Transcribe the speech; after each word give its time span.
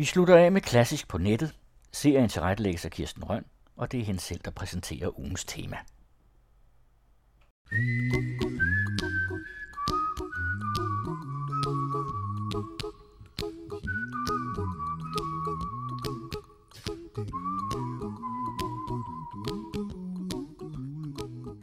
Vi 0.00 0.04
slutter 0.04 0.36
af 0.36 0.52
med 0.52 0.60
klassisk 0.60 1.08
på 1.08 1.18
nettet. 1.18 1.54
Serien 1.92 2.28
tilrettelægges 2.28 2.84
af 2.84 2.90
Kirsten 2.90 3.24
Røn, 3.24 3.44
og 3.76 3.92
det 3.92 4.00
er 4.00 4.04
hende 4.04 4.20
selv, 4.20 4.40
der 4.44 4.50
præsenterer 4.50 5.18
ugens 5.18 5.44
tema. 5.44 5.76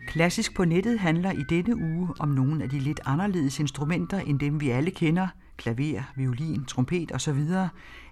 Klassisk 0.08 0.56
på 0.56 0.66
nettet 0.66 1.00
handler 1.00 1.32
i 1.32 1.44
denne 1.50 1.76
uge 1.76 2.10
om 2.20 2.30
nogle 2.30 2.64
af 2.64 2.70
de 2.70 2.80
lidt 2.80 3.00
anderledes 3.06 3.60
instrumenter 3.60 4.20
end 4.20 4.40
dem 4.40 4.62
vi 4.62 4.70
alle 4.70 4.92
kender, 4.92 5.28
klaver, 5.58 6.04
violin, 6.16 6.66
trompet 6.66 7.12
osv., 7.12 7.40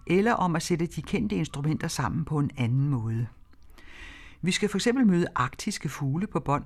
eller 0.07 0.33
om 0.33 0.55
at 0.55 0.63
sætte 0.63 0.85
de 0.85 1.01
kendte 1.01 1.35
instrumenter 1.35 1.87
sammen 1.87 2.25
på 2.25 2.39
en 2.39 2.51
anden 2.57 2.89
måde. 2.89 3.27
Vi 4.41 4.51
skal 4.51 4.69
for 4.69 4.77
eksempel 4.77 5.07
møde 5.07 5.27
arktiske 5.35 5.89
fugle 5.89 6.27
på 6.27 6.39
bånd. 6.39 6.65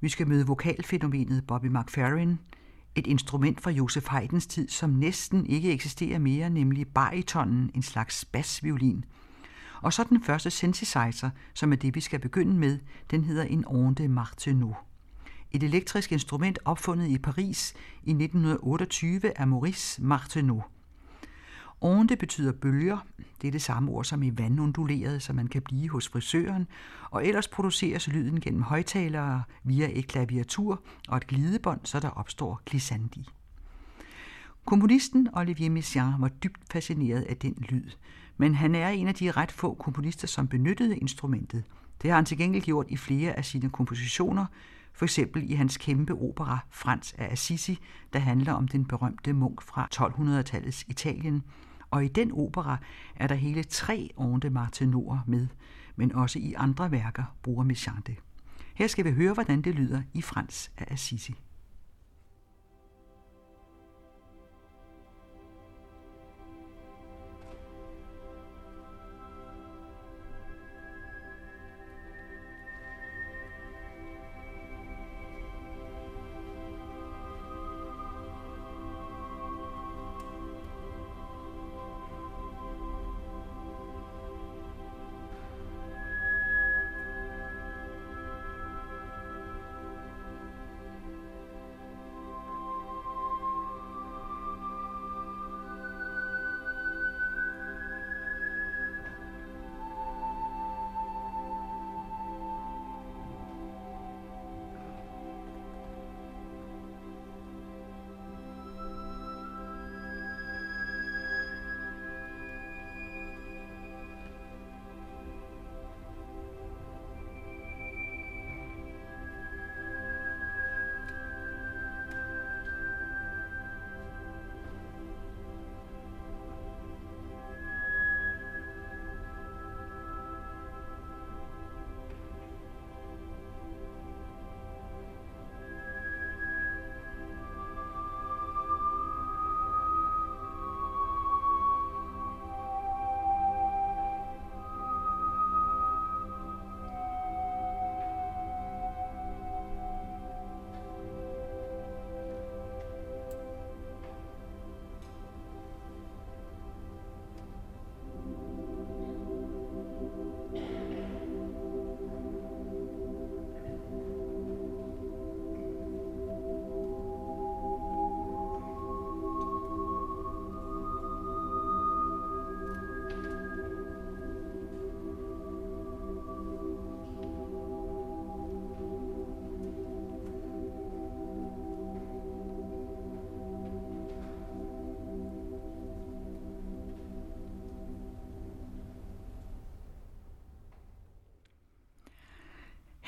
Vi 0.00 0.08
skal 0.08 0.28
møde 0.28 0.46
vokalfænomenet 0.46 1.46
Bobby 1.46 1.66
McFerrin, 1.66 2.38
et 2.94 3.06
instrument 3.06 3.60
fra 3.60 3.70
Josef 3.70 4.06
Haydns 4.06 4.46
tid, 4.46 4.68
som 4.68 4.90
næsten 4.90 5.46
ikke 5.46 5.72
eksisterer 5.72 6.18
mere, 6.18 6.50
nemlig 6.50 6.88
baritonen, 6.88 7.70
en 7.74 7.82
slags 7.82 8.24
basviolin. 8.24 9.04
Og 9.82 9.92
så 9.92 10.04
den 10.04 10.22
første 10.22 10.50
synthesizer, 10.50 11.30
som 11.54 11.72
er 11.72 11.76
det, 11.76 11.94
vi 11.94 12.00
skal 12.00 12.20
begynde 12.20 12.56
med, 12.56 12.78
den 13.10 13.24
hedder 13.24 13.42
en 13.42 13.64
Onde 13.66 14.08
Martineau. 14.08 14.76
Et 15.50 15.62
elektrisk 15.62 16.12
instrument 16.12 16.58
opfundet 16.64 17.08
i 17.08 17.18
Paris 17.18 17.74
i 18.02 18.10
1928 18.10 19.38
af 19.38 19.48
Maurice 19.48 20.02
Martineau. 20.02 20.62
Onde 21.80 22.16
betyder 22.16 22.52
bølger, 22.52 22.98
det 23.42 23.48
er 23.48 23.52
det 23.52 23.62
samme 23.62 23.90
ord 23.90 24.04
som 24.04 24.22
i 24.22 24.38
vandunduleret, 24.38 25.22
så 25.22 25.32
man 25.32 25.46
kan 25.46 25.62
blive 25.62 25.90
hos 25.90 26.08
frisøren, 26.08 26.66
og 27.10 27.26
ellers 27.26 27.48
produceres 27.48 28.08
lyden 28.08 28.40
gennem 28.40 28.62
højtalere 28.62 29.42
via 29.64 29.88
et 29.92 30.06
klaviatur 30.06 30.82
og 31.08 31.16
et 31.16 31.26
glidebånd, 31.26 31.80
så 31.84 32.00
der 32.00 32.08
opstår 32.08 32.60
glissandi. 32.66 33.28
Komponisten 34.64 35.28
Olivier 35.32 35.70
Messiaen 35.70 36.14
var 36.18 36.28
dybt 36.28 36.60
fascineret 36.72 37.22
af 37.22 37.36
den 37.36 37.54
lyd, 37.68 37.90
men 38.36 38.54
han 38.54 38.74
er 38.74 38.88
en 38.88 39.08
af 39.08 39.14
de 39.14 39.30
ret 39.30 39.52
få 39.52 39.74
komponister, 39.74 40.26
som 40.26 40.48
benyttede 40.48 40.96
instrumentet. 40.96 41.64
Det 42.02 42.10
har 42.10 42.16
han 42.16 42.24
til 42.24 42.38
gengæld 42.38 42.62
gjort 42.64 42.86
i 42.88 42.96
flere 42.96 43.32
af 43.32 43.44
sine 43.44 43.70
kompositioner, 43.70 44.46
for 44.92 45.04
eksempel 45.04 45.50
i 45.50 45.54
hans 45.54 45.76
kæmpe 45.76 46.12
opera 46.12 46.58
Frans 46.70 47.14
af 47.18 47.32
Assisi, 47.32 47.78
der 48.12 48.18
handler 48.18 48.52
om 48.52 48.68
den 48.68 48.84
berømte 48.84 49.32
munk 49.32 49.62
fra 49.62 49.88
1200-tallets 49.94 50.84
Italien. 50.88 51.42
Og 51.90 52.04
i 52.04 52.08
den 52.08 52.32
opera 52.32 52.76
er 53.16 53.26
der 53.26 53.34
hele 53.34 53.62
tre 53.62 54.10
Onde 54.16 54.50
Martenorer 54.50 55.18
med, 55.26 55.46
men 55.96 56.12
også 56.12 56.38
i 56.38 56.54
andre 56.56 56.90
værker 56.90 57.24
bruger 57.42 57.64
Messiaen. 57.64 58.16
Her 58.74 58.86
skal 58.86 59.04
vi 59.04 59.10
høre, 59.10 59.34
hvordan 59.34 59.62
det 59.62 59.74
lyder 59.74 60.02
i 60.14 60.22
Frans 60.22 60.70
af 60.78 60.84
Assisi. 60.90 61.34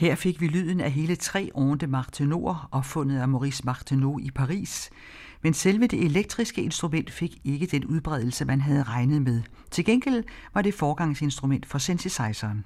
Her 0.00 0.14
fik 0.14 0.40
vi 0.40 0.46
lyden 0.46 0.80
af 0.80 0.90
hele 0.90 1.16
tre 1.16 1.50
Onde 1.54 1.86
Martenoer, 1.86 2.68
opfundet 2.72 3.20
af 3.20 3.28
Maurice 3.28 3.62
Martineau 3.66 4.18
i 4.18 4.30
Paris. 4.30 4.90
Men 5.42 5.54
selve 5.54 5.86
det 5.86 6.04
elektriske 6.04 6.62
instrument 6.62 7.10
fik 7.10 7.38
ikke 7.44 7.66
den 7.66 7.84
udbredelse, 7.84 8.44
man 8.44 8.60
havde 8.60 8.82
regnet 8.82 9.22
med. 9.22 9.42
Til 9.70 9.84
gengæld 9.84 10.24
var 10.54 10.62
det 10.62 10.74
forgangsinstrument 10.74 11.66
for 11.66 11.78
synthesizeren. 11.78 12.64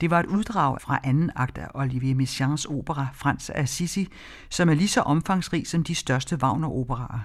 Det 0.00 0.10
var 0.10 0.20
et 0.20 0.26
uddrag 0.26 0.80
fra 0.80 1.00
anden 1.04 1.30
akt 1.36 1.58
af 1.58 1.68
Olivier 1.74 2.14
Messiaens 2.14 2.64
opera 2.64 3.06
Frans 3.14 3.50
af 3.50 3.62
Assisi, 3.62 4.08
som 4.50 4.68
er 4.68 4.74
lige 4.74 4.88
så 4.88 5.00
omfangsrig 5.00 5.66
som 5.66 5.84
de 5.84 5.94
største 5.94 6.36
Wagner-operaer. 6.42 7.20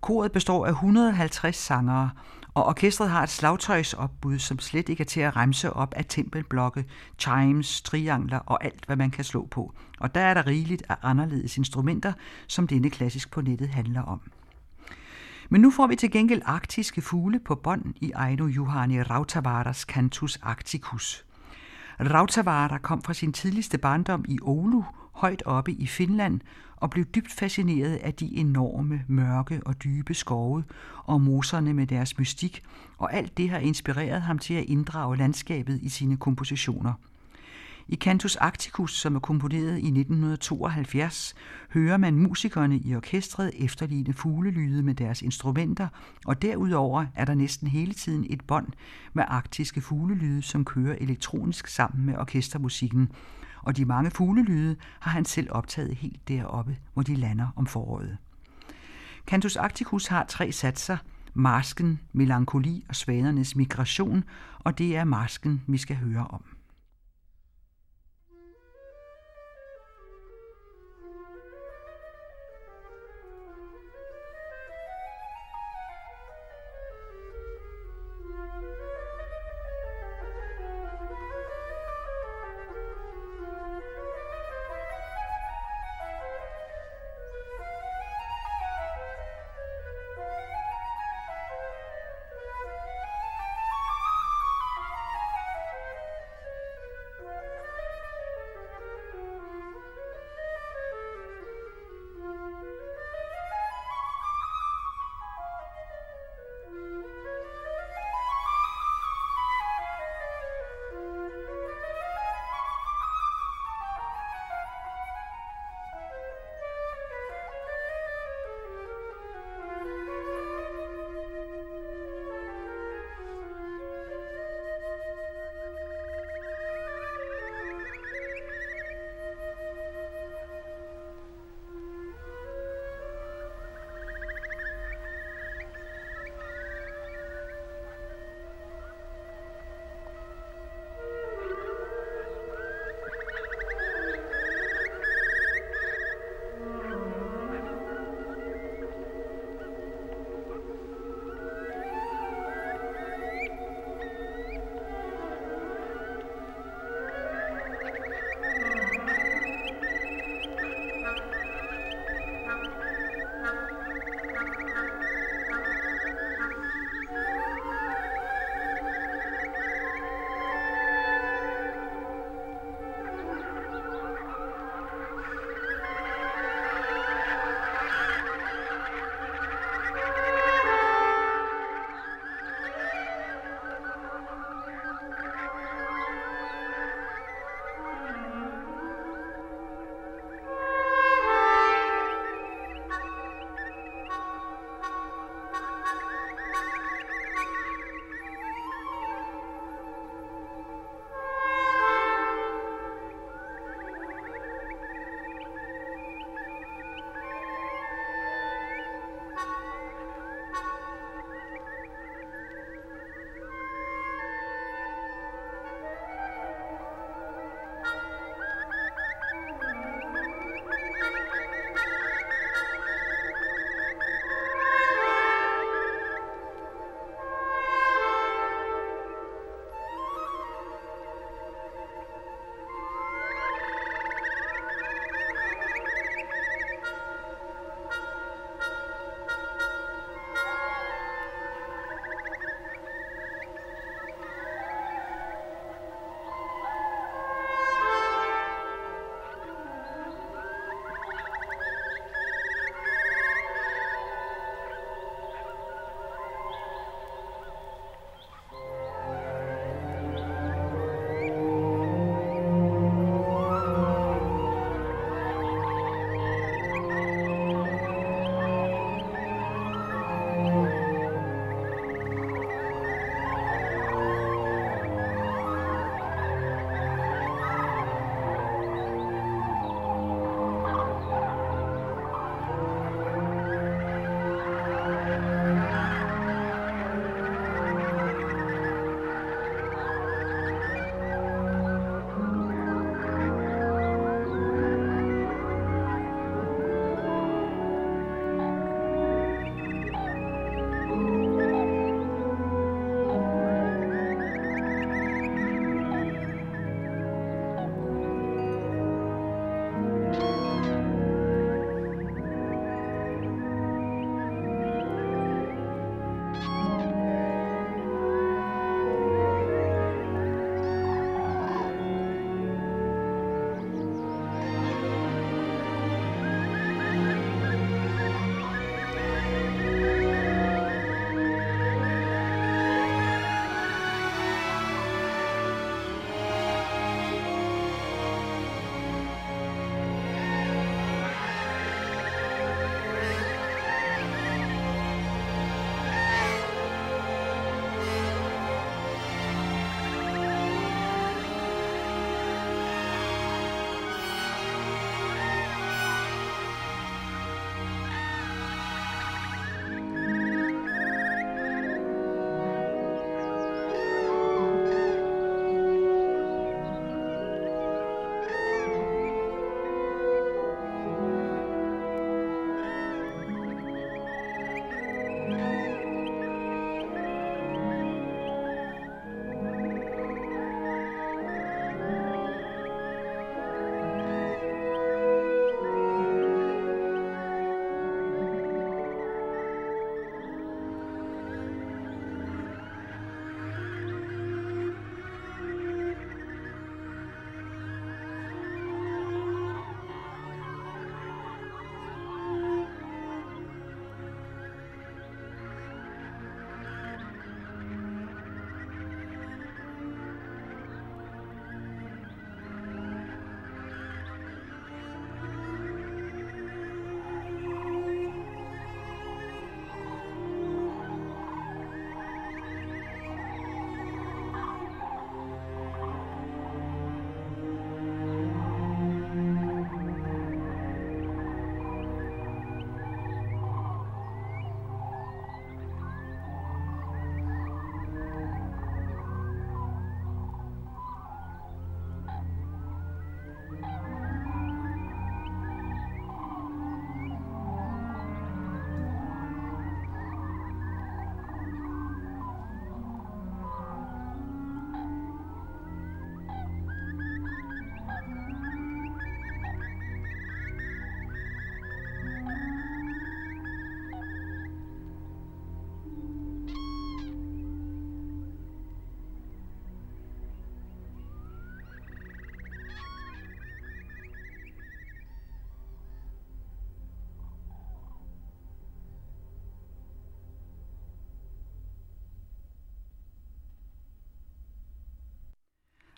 Koret 0.00 0.32
består 0.32 0.66
af 0.66 0.70
150 0.70 1.56
sangere, 1.56 2.10
og 2.54 2.66
orkestret 2.66 3.10
har 3.10 3.22
et 3.22 3.28
slagtøjsopbud, 3.28 4.38
som 4.38 4.58
slet 4.58 4.88
ikke 4.88 5.00
er 5.00 5.06
til 5.06 5.20
at 5.20 5.36
remse 5.36 5.72
op 5.72 5.94
af 5.94 6.04
tempelblokke, 6.08 6.84
chimes, 7.18 7.82
triangler 7.82 8.38
og 8.38 8.64
alt, 8.64 8.86
hvad 8.86 8.96
man 8.96 9.10
kan 9.10 9.24
slå 9.24 9.46
på. 9.46 9.72
Og 10.00 10.14
der 10.14 10.20
er 10.20 10.34
der 10.34 10.46
rigeligt 10.46 10.82
af 10.88 10.96
anderledes 11.02 11.58
instrumenter, 11.58 12.12
som 12.46 12.66
denne 12.66 12.90
klassisk 12.90 13.30
på 13.30 13.40
nettet 13.40 13.68
handler 13.68 14.02
om. 14.02 14.20
Men 15.48 15.60
nu 15.60 15.70
får 15.70 15.86
vi 15.86 15.96
til 15.96 16.10
gengæld 16.10 16.42
arktiske 16.44 17.00
fugle 17.00 17.40
på 17.40 17.54
bånd 17.54 17.94
i 18.00 18.12
Aino 18.14 18.46
Juhani 18.46 19.02
Rautavaras 19.02 19.78
Cantus 19.78 20.38
Arcticus. 20.42 21.24
Rautavaara 22.00 22.78
kom 22.78 23.02
fra 23.02 23.14
sin 23.14 23.32
tidligste 23.32 23.78
barndom 23.78 24.24
i 24.28 24.38
Oulu, 24.42 24.82
højt 25.12 25.42
oppe 25.46 25.72
i 25.72 25.86
Finland, 25.86 26.40
og 26.76 26.90
blev 26.90 27.04
dybt 27.04 27.32
fascineret 27.32 27.96
af 27.96 28.14
de 28.14 28.36
enorme, 28.36 29.04
mørke 29.08 29.60
og 29.66 29.84
dybe 29.84 30.14
skove 30.14 30.64
og 31.04 31.20
moserne 31.20 31.74
med 31.74 31.86
deres 31.86 32.18
mystik, 32.18 32.62
og 32.98 33.14
alt 33.14 33.36
det 33.36 33.50
har 33.50 33.58
inspireret 33.58 34.22
ham 34.22 34.38
til 34.38 34.54
at 34.54 34.64
inddrage 34.64 35.16
landskabet 35.16 35.78
i 35.82 35.88
sine 35.88 36.16
kompositioner. 36.16 36.92
I 37.92 37.96
Cantus 37.96 38.36
Arcticus, 38.36 39.00
som 39.00 39.16
er 39.16 39.20
komponeret 39.20 39.72
i 39.72 39.86
1972, 39.86 41.34
hører 41.70 41.96
man 41.96 42.16
musikerne 42.18 42.78
i 42.78 42.96
orkestret 42.96 43.52
efterligne 43.56 44.12
fuglelyde 44.12 44.82
med 44.82 44.94
deres 44.94 45.22
instrumenter, 45.22 45.88
og 46.26 46.42
derudover 46.42 47.06
er 47.14 47.24
der 47.24 47.34
næsten 47.34 47.68
hele 47.68 47.92
tiden 47.92 48.26
et 48.30 48.42
bånd 48.42 48.66
med 49.12 49.24
arktiske 49.28 49.80
fuglelyde, 49.80 50.42
som 50.42 50.64
kører 50.64 50.96
elektronisk 51.00 51.66
sammen 51.66 52.06
med 52.06 52.16
orkestermusikken. 52.16 53.08
Og 53.62 53.76
de 53.76 53.84
mange 53.84 54.10
fuglelyde 54.10 54.76
har 55.00 55.10
han 55.10 55.24
selv 55.24 55.48
optaget 55.50 55.96
helt 55.96 56.28
deroppe, 56.28 56.76
hvor 56.94 57.02
de 57.02 57.14
lander 57.14 57.48
om 57.56 57.66
foråret. 57.66 58.18
Cantus 59.26 59.56
Arcticus 59.56 60.06
har 60.06 60.24
tre 60.24 60.52
satser, 60.52 60.96
marsken, 61.34 62.00
melankoli 62.12 62.84
og 62.88 62.96
svanernes 62.96 63.56
migration, 63.56 64.24
og 64.58 64.78
det 64.78 64.96
er 64.96 65.04
marsken, 65.04 65.62
vi 65.66 65.78
skal 65.78 65.96
høre 65.96 66.26
om. 66.26 66.44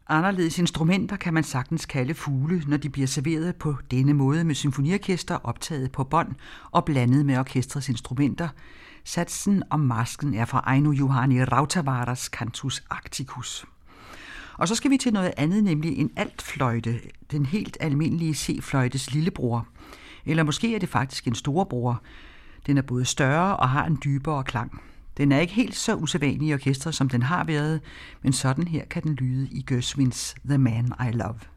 Anderledes 0.08 0.58
instrumenter 0.58 1.16
kan 1.16 1.34
man 1.34 1.44
sagtens 1.44 1.86
kalde 1.86 2.14
fugle, 2.14 2.62
når 2.66 2.76
de 2.76 2.90
bliver 2.90 3.06
serveret 3.06 3.56
på 3.56 3.76
denne 3.90 4.14
måde 4.14 4.44
med 4.44 4.54
symfoniorkester 4.54 5.38
optaget 5.44 5.92
på 5.92 6.04
bånd 6.04 6.34
og 6.70 6.84
blandet 6.84 7.26
med 7.26 7.38
orkestrets 7.38 7.88
instrumenter. 7.88 8.48
Satsen 9.04 9.62
om 9.70 9.80
masken 9.80 10.34
er 10.34 10.44
fra 10.44 10.64
Aino 10.66 10.92
Johanni 10.92 11.44
Rautavaras 11.44 12.20
Cantus 12.20 12.82
Arcticus. 12.90 13.64
Og 14.54 14.68
så 14.68 14.74
skal 14.74 14.90
vi 14.90 14.96
til 14.96 15.12
noget 15.12 15.32
andet, 15.36 15.64
nemlig 15.64 15.98
en 15.98 16.10
altfløjte, 16.16 17.00
den 17.30 17.46
helt 17.46 17.76
almindelige 17.80 18.34
C-fløjtes 18.34 19.14
lillebror. 19.14 19.66
Eller 20.26 20.42
måske 20.42 20.74
er 20.74 20.78
det 20.78 20.88
faktisk 20.88 21.26
en 21.26 21.34
storebror. 21.34 22.02
Den 22.66 22.78
er 22.78 22.82
både 22.82 23.04
større 23.04 23.56
og 23.56 23.68
har 23.68 23.84
en 23.86 23.98
dybere 24.04 24.44
klang. 24.44 24.82
Den 25.16 25.32
er 25.32 25.40
ikke 25.40 25.54
helt 25.54 25.76
så 25.76 25.94
usædvanlig 25.94 26.48
i 26.48 26.54
orkestret, 26.54 26.94
som 26.94 27.08
den 27.08 27.22
har 27.22 27.44
været, 27.44 27.80
men 28.22 28.32
sådan 28.32 28.68
her 28.68 28.84
kan 28.84 29.02
den 29.02 29.14
lyde 29.14 29.48
i 29.50 29.64
Gershwins 29.68 30.34
The 30.44 30.58
Man 30.58 30.92
I 31.08 31.12
Love. 31.12 31.51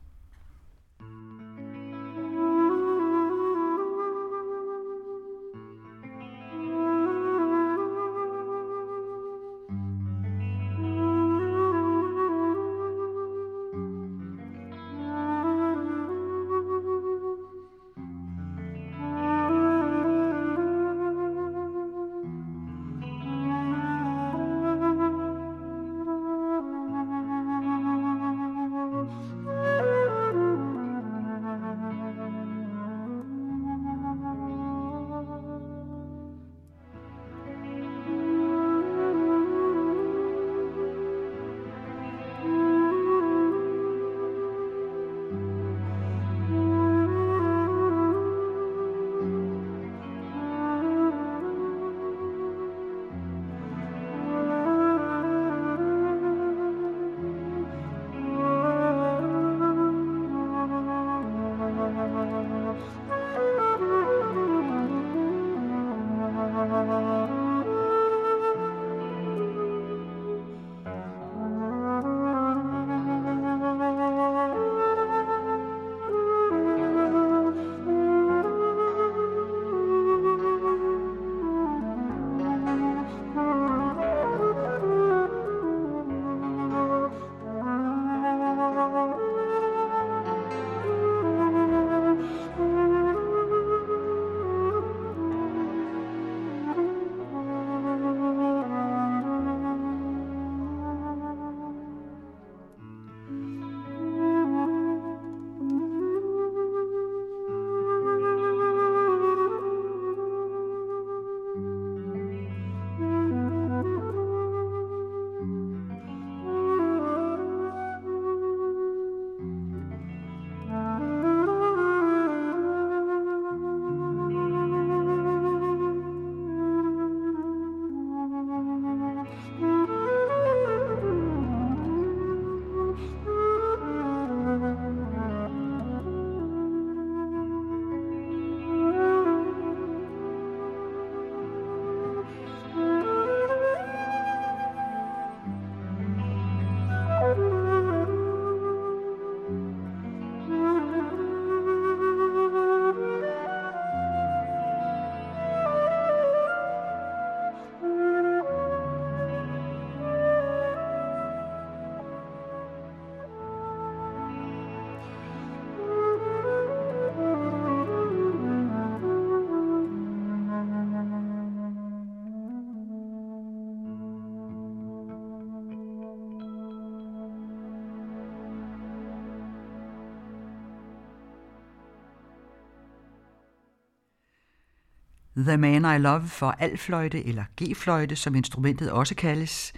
The 185.38 185.58
Man 185.58 185.96
I 185.96 185.98
Love 185.98 186.28
for 186.28 186.52
alfløjte 186.52 187.26
eller 187.26 187.44
G-fløjte, 187.62 188.16
som 188.16 188.36
instrumentet 188.36 188.92
også 188.92 189.16
kaldes. 189.16 189.74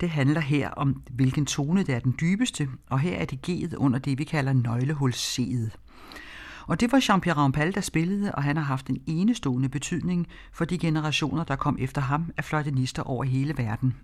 Det 0.00 0.10
handler 0.10 0.40
her 0.40 0.70
om, 0.70 1.02
hvilken 1.10 1.46
tone 1.46 1.82
der 1.82 1.96
er 1.96 2.00
den 2.00 2.14
dybeste, 2.20 2.68
og 2.90 3.00
her 3.00 3.16
er 3.16 3.24
det 3.24 3.48
G'et 3.48 3.76
under 3.76 3.98
det, 3.98 4.18
vi 4.18 4.24
kalder 4.24 4.52
nøglehuls 4.52 5.40
Og 6.66 6.80
det 6.80 6.92
var 6.92 6.98
Jean-Pierre 6.98 7.36
Rampal, 7.36 7.74
der 7.74 7.80
spillede, 7.80 8.34
og 8.34 8.42
han 8.42 8.56
har 8.56 8.64
haft 8.64 8.86
en 8.86 9.02
enestående 9.06 9.68
betydning 9.68 10.26
for 10.52 10.64
de 10.64 10.78
generationer, 10.78 11.44
der 11.44 11.56
kom 11.56 11.76
efter 11.80 12.00
ham 12.00 12.32
af 12.36 12.44
fløjtenister 12.44 13.02
over 13.02 13.24
hele 13.24 13.58
verden. 13.58 13.94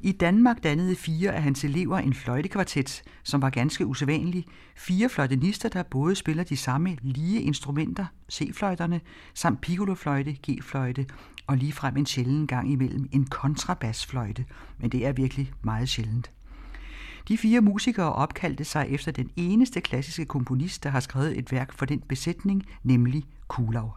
I 0.00 0.12
Danmark 0.12 0.62
dannede 0.62 0.96
fire 0.96 1.32
af 1.32 1.42
hans 1.42 1.64
elever 1.64 1.98
en 1.98 2.14
fløjtekvartet, 2.14 3.02
som 3.22 3.42
var 3.42 3.50
ganske 3.50 3.86
usædvanlig. 3.86 4.44
Fire 4.76 5.08
fløjtenister, 5.08 5.68
der 5.68 5.82
både 5.82 6.14
spiller 6.14 6.44
de 6.44 6.56
samme 6.56 6.96
lige 7.02 7.42
instrumenter, 7.42 8.06
C-fløjterne, 8.32 9.00
samt 9.34 9.60
piccolofløjte, 9.60 10.32
G-fløjte 10.32 11.06
og 11.46 11.56
ligefrem 11.56 11.96
en 11.96 12.06
sjælden 12.06 12.46
gang 12.46 12.72
imellem 12.72 13.08
en 13.12 13.24
kontrabasfløjte, 13.24 14.44
men 14.78 14.90
det 14.90 15.06
er 15.06 15.12
virkelig 15.12 15.52
meget 15.62 15.88
sjældent. 15.88 16.30
De 17.28 17.38
fire 17.38 17.60
musikere 17.60 18.12
opkaldte 18.12 18.64
sig 18.64 18.86
efter 18.90 19.12
den 19.12 19.30
eneste 19.36 19.80
klassiske 19.80 20.24
komponist, 20.24 20.84
der 20.84 20.90
har 20.90 21.00
skrevet 21.00 21.38
et 21.38 21.52
værk 21.52 21.72
for 21.72 21.86
den 21.86 22.00
besætning, 22.00 22.62
nemlig 22.82 23.24
Kulau. 23.48 23.90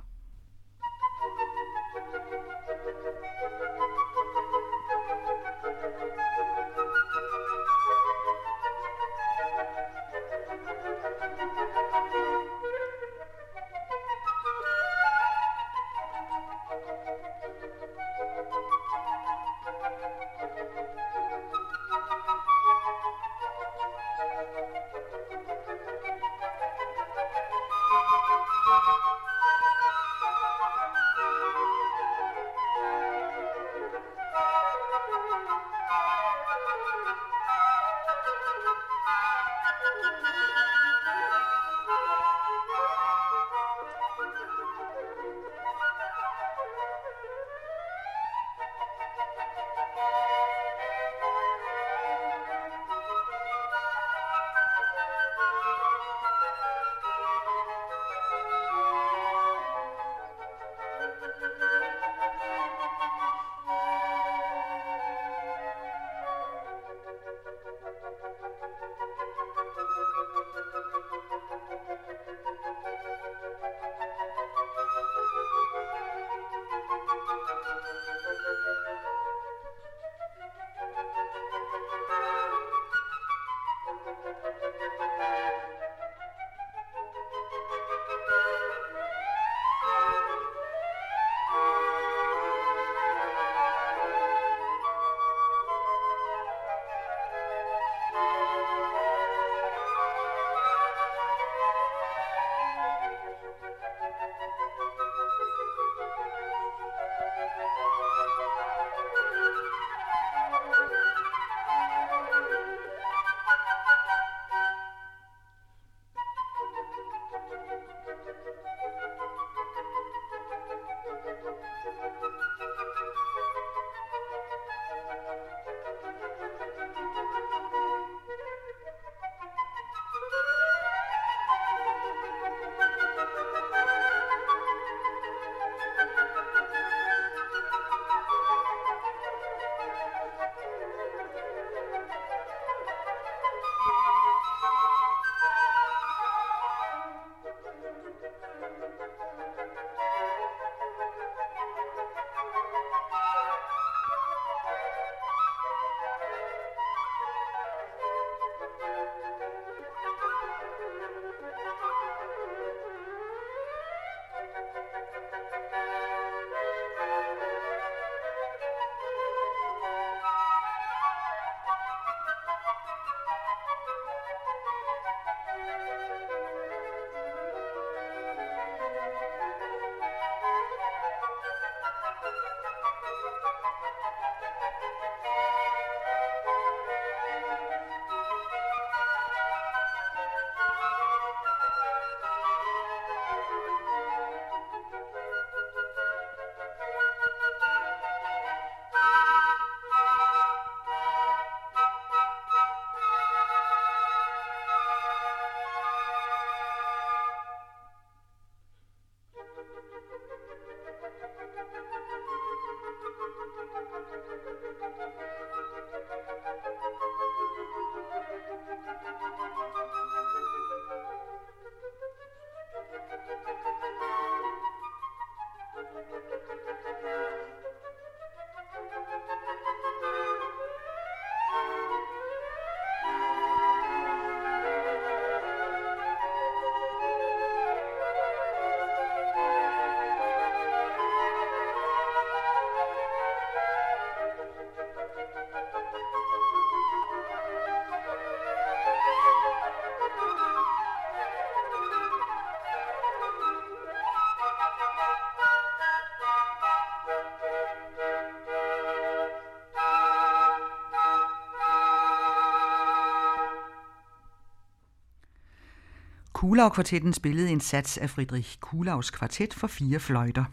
Kulau-kvartetten 266.49 267.13
spillede 267.13 267.49
en 267.49 267.59
sats 267.59 267.97
af 267.97 268.09
Friedrich 268.09 268.59
Kulaus 268.59 269.11
kvartet 269.11 269.53
for 269.53 269.67
fire 269.67 269.99
fløjter. 269.99 270.43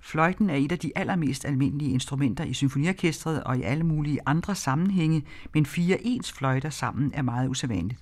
Fløjten 0.00 0.50
er 0.50 0.54
et 0.54 0.72
af 0.72 0.78
de 0.78 0.92
allermest 0.96 1.44
almindelige 1.44 1.90
instrumenter 1.90 2.44
i 2.44 2.54
symfoniorkestret 2.54 3.44
og 3.44 3.58
i 3.58 3.62
alle 3.62 3.84
mulige 3.84 4.20
andre 4.26 4.54
sammenhænge, 4.54 5.24
men 5.54 5.66
fire 5.66 5.98
ens 6.02 6.32
fløjter 6.32 6.70
sammen 6.70 7.10
er 7.14 7.22
meget 7.22 7.48
usædvanligt. 7.48 8.00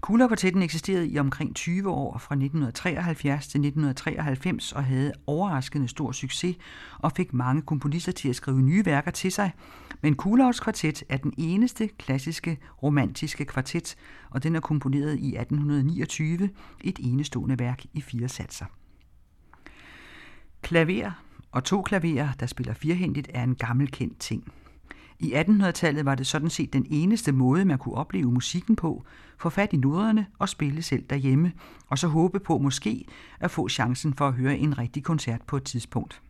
Kula-kvartetten 0.00 0.62
eksisterede 0.62 1.08
i 1.08 1.18
omkring 1.18 1.54
20 1.54 1.90
år 1.90 2.18
fra 2.18 2.34
1973 2.34 3.48
til 3.48 3.58
1993 3.58 4.72
og 4.72 4.84
havde 4.84 5.12
overraskende 5.26 5.88
stor 5.88 6.12
succes 6.12 6.56
og 6.98 7.12
fik 7.12 7.32
mange 7.32 7.62
komponister 7.62 8.12
til 8.12 8.28
at 8.28 8.36
skrive 8.36 8.62
nye 8.62 8.86
værker 8.86 9.10
til 9.10 9.32
sig. 9.32 9.52
Men 10.02 10.14
Kulaus 10.14 10.60
kvartet 10.60 11.04
er 11.08 11.16
den 11.16 11.32
eneste 11.38 11.88
klassiske 11.88 12.58
romantiske 12.82 13.44
kvartet, 13.44 13.96
og 14.30 14.42
den 14.42 14.56
er 14.56 14.60
komponeret 14.60 15.18
i 15.18 15.36
1829, 15.36 16.50
et 16.80 16.98
enestående 17.02 17.58
værk 17.58 17.84
i 17.92 18.00
fire 18.00 18.28
satser. 18.28 18.66
Klaver 20.62 21.10
og 21.52 21.64
to 21.64 21.82
klaverer, 21.82 22.32
der 22.40 22.46
spiller 22.46 22.74
firhændigt, 22.74 23.30
er 23.34 23.42
en 23.42 23.54
gammel 23.54 23.90
kendt 23.90 24.18
ting. 24.18 24.52
I 25.18 25.34
1800-tallet 25.34 26.04
var 26.04 26.14
det 26.14 26.26
sådan 26.26 26.50
set 26.50 26.72
den 26.72 26.86
eneste 26.90 27.32
måde, 27.32 27.64
man 27.64 27.78
kunne 27.78 27.94
opleve 27.94 28.32
musikken 28.32 28.76
på, 28.76 29.04
få 29.38 29.50
fat 29.50 29.72
i 29.72 29.76
noderne 29.76 30.26
og 30.38 30.48
spille 30.48 30.82
selv 30.82 31.04
derhjemme, 31.10 31.52
og 31.86 31.98
så 31.98 32.08
håbe 32.08 32.40
på 32.40 32.58
måske 32.58 33.04
at 33.40 33.50
få 33.50 33.68
chancen 33.68 34.14
for 34.14 34.28
at 34.28 34.34
høre 34.34 34.58
en 34.58 34.78
rigtig 34.78 35.04
koncert 35.04 35.42
på 35.42 35.56
et 35.56 35.62
tidspunkt. 35.62 36.22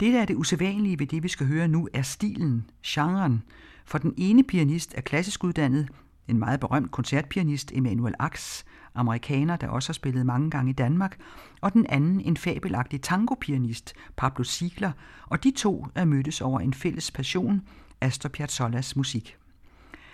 Det, 0.00 0.12
der 0.12 0.20
er 0.20 0.24
det 0.24 0.36
usædvanlige 0.36 0.98
ved 0.98 1.06
det, 1.06 1.22
vi 1.22 1.28
skal 1.28 1.46
høre 1.46 1.68
nu, 1.68 1.88
er 1.92 2.02
stilen, 2.02 2.70
genren, 2.86 3.42
for 3.84 3.98
den 3.98 4.14
ene 4.16 4.44
pianist 4.44 4.94
er 4.96 5.00
klassisk 5.00 5.44
uddannet, 5.44 5.88
en 6.28 6.38
meget 6.38 6.60
berømt 6.60 6.90
koncertpianist, 6.90 7.72
Emanuel 7.74 8.14
Ax, 8.18 8.64
amerikaner, 8.94 9.56
der 9.56 9.68
også 9.68 9.88
har 9.88 9.94
spillet 9.94 10.26
mange 10.26 10.50
gange 10.50 10.70
i 10.70 10.74
Danmark, 10.74 11.18
og 11.60 11.72
den 11.72 11.86
anden 11.88 12.20
en 12.20 12.36
fabelagtig 12.36 13.02
tangopianist, 13.02 13.94
Pablo 14.16 14.44
Sigler, 14.44 14.92
og 15.26 15.44
de 15.44 15.50
to 15.50 15.86
er 15.94 16.04
mødtes 16.04 16.40
over 16.40 16.60
en 16.60 16.74
fælles 16.74 17.10
passion, 17.10 17.62
Astor 18.00 18.28
Piazzolas 18.28 18.96
musik. 18.96 19.36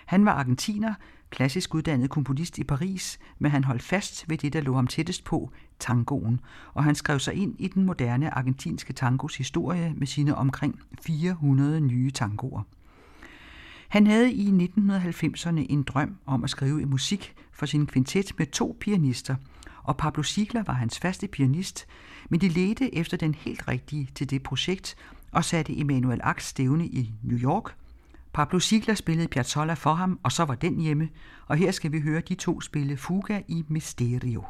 Han 0.05 0.25
var 0.25 0.31
argentiner, 0.31 0.93
klassisk 1.33 1.75
uddannet 1.75 2.09
komponist 2.09 2.57
i 2.57 2.63
Paris, 2.63 3.19
men 3.39 3.51
han 3.51 3.63
holdt 3.63 3.83
fast 3.83 4.29
ved 4.29 4.37
det, 4.37 4.53
der 4.53 4.61
lå 4.61 4.75
ham 4.75 4.87
tættest 4.87 5.23
på, 5.23 5.51
tangoen, 5.79 6.39
og 6.73 6.83
han 6.83 6.95
skrev 6.95 7.19
sig 7.19 7.33
ind 7.33 7.55
i 7.59 7.67
den 7.67 7.85
moderne 7.85 8.37
argentinske 8.37 8.93
tangos 8.93 9.35
historie 9.35 9.93
med 9.95 10.07
sine 10.07 10.35
omkring 10.35 10.79
400 11.05 11.81
nye 11.81 12.11
tangoer. 12.11 12.61
Han 13.89 14.07
havde 14.07 14.33
i 14.33 14.49
1990'erne 14.49 15.65
en 15.69 15.83
drøm 15.83 16.15
om 16.25 16.43
at 16.43 16.49
skrive 16.49 16.81
i 16.81 16.85
musik 16.85 17.35
for 17.51 17.65
sin 17.65 17.85
kvintet 17.85 18.31
med 18.37 18.47
to 18.47 18.77
pianister, 18.79 19.35
og 19.83 19.97
Pablo 19.97 20.23
Sigler 20.23 20.63
var 20.63 20.73
hans 20.73 20.99
faste 20.99 21.27
pianist, 21.27 21.85
men 22.29 22.41
de 22.41 22.47
ledte 22.47 22.95
efter 22.95 23.17
den 23.17 23.35
helt 23.35 23.67
rigtige 23.67 24.09
til 24.15 24.29
det 24.29 24.43
projekt 24.43 24.95
og 25.31 25.45
satte 25.45 25.79
Emanuel 25.79 26.19
Ax 26.23 26.43
stævne 26.43 26.87
i 26.87 27.13
New 27.23 27.37
York. 27.37 27.75
Pablo 28.33 28.59
Ziegler 28.59 28.95
spillede 28.95 29.27
Piazzolla 29.27 29.73
for 29.73 29.93
ham, 29.93 30.19
og 30.23 30.31
så 30.31 30.45
var 30.45 30.55
den 30.55 30.79
hjemme, 30.79 31.09
og 31.47 31.57
her 31.57 31.71
skal 31.71 31.91
vi 31.91 31.99
høre 32.01 32.21
de 32.21 32.35
to 32.35 32.61
spille 32.61 32.97
Fuga 32.97 33.41
i 33.47 33.63
Mysterio. 33.67 34.43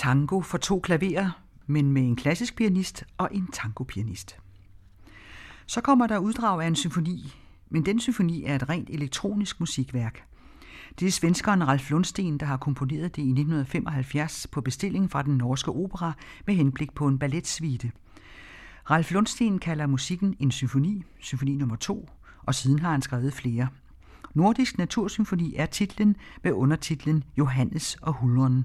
Tango 0.00 0.40
for 0.40 0.58
to 0.58 0.80
klaverer, 0.80 1.30
men 1.66 1.92
med 1.92 2.02
en 2.02 2.16
klassisk 2.16 2.56
pianist 2.56 3.04
og 3.18 3.28
en 3.32 3.46
tangopianist. 3.46 4.36
Så 5.66 5.80
kommer 5.80 6.06
der 6.06 6.18
uddrag 6.18 6.62
af 6.62 6.66
en 6.66 6.76
symfoni, 6.76 7.34
men 7.70 7.86
den 7.86 8.00
symfoni 8.00 8.44
er 8.44 8.54
et 8.54 8.68
rent 8.68 8.90
elektronisk 8.90 9.60
musikværk. 9.60 10.24
Det 10.98 11.08
er 11.08 11.12
svenskeren 11.12 11.68
Ralf 11.68 11.90
Lundsten, 11.90 12.38
der 12.38 12.46
har 12.46 12.56
komponeret 12.56 13.16
det 13.16 13.22
i 13.22 13.30
1975 13.30 14.46
på 14.52 14.60
bestilling 14.60 15.10
fra 15.10 15.22
den 15.22 15.36
norske 15.36 15.70
opera 15.70 16.12
med 16.46 16.54
henblik 16.54 16.94
på 16.94 17.06
en 17.06 17.18
balletsvite. 17.18 17.92
Ralf 18.90 19.10
Lundsten 19.10 19.58
kalder 19.58 19.86
musikken 19.86 20.36
en 20.38 20.50
symfoni, 20.50 21.02
symfoni 21.20 21.54
nummer 21.54 21.76
2, 21.76 22.10
og 22.46 22.54
siden 22.54 22.78
har 22.78 22.90
han 22.90 23.02
skrevet 23.02 23.32
flere. 23.32 23.68
Nordisk 24.34 24.78
Natursymfoni 24.78 25.54
er 25.56 25.66
titlen 25.66 26.16
med 26.42 26.52
undertitlen 26.52 27.24
Johannes 27.38 27.96
og 28.02 28.12
Hulderen. 28.12 28.64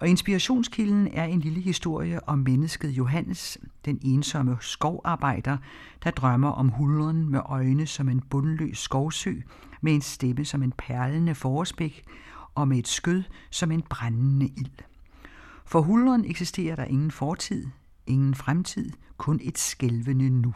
Og 0.00 0.08
inspirationskilden 0.08 1.08
er 1.12 1.24
en 1.24 1.40
lille 1.40 1.60
historie 1.60 2.28
om 2.28 2.38
mennesket 2.38 2.90
Johannes, 2.90 3.58
den 3.84 3.98
ensomme 4.02 4.56
skovarbejder, 4.60 5.56
der 6.04 6.10
drømmer 6.10 6.48
om 6.48 6.68
hulderen 6.68 7.28
med 7.28 7.40
øjne 7.44 7.86
som 7.86 8.08
en 8.08 8.20
bundløs 8.20 8.78
skovsø, 8.78 9.34
med 9.80 9.94
en 9.94 10.00
stemme 10.00 10.44
som 10.44 10.62
en 10.62 10.72
perlende 10.78 11.34
forårsbæk 11.34 12.04
og 12.54 12.68
med 12.68 12.78
et 12.78 12.88
skød 12.88 13.22
som 13.50 13.70
en 13.70 13.82
brændende 13.82 14.46
ild. 14.46 14.78
For 15.64 15.80
hulderen 15.80 16.24
eksisterer 16.24 16.76
der 16.76 16.84
ingen 16.84 17.10
fortid, 17.10 17.66
ingen 18.06 18.34
fremtid, 18.34 18.90
kun 19.16 19.40
et 19.42 19.58
skælvende 19.58 20.30
nu. 20.30 20.54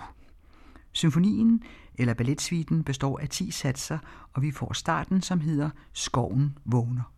Symfonien 0.93 1.63
eller 1.99 2.15
balletsviten 2.15 2.85
består 2.85 3.19
af 3.19 3.29
10 3.29 3.51
satser, 3.51 3.99
og 4.33 4.43
vi 4.43 4.51
får 4.51 4.73
starten, 4.73 5.23
som 5.23 5.41
hedder 5.41 5.71
Skoven 5.93 6.59
vågner. 6.65 7.14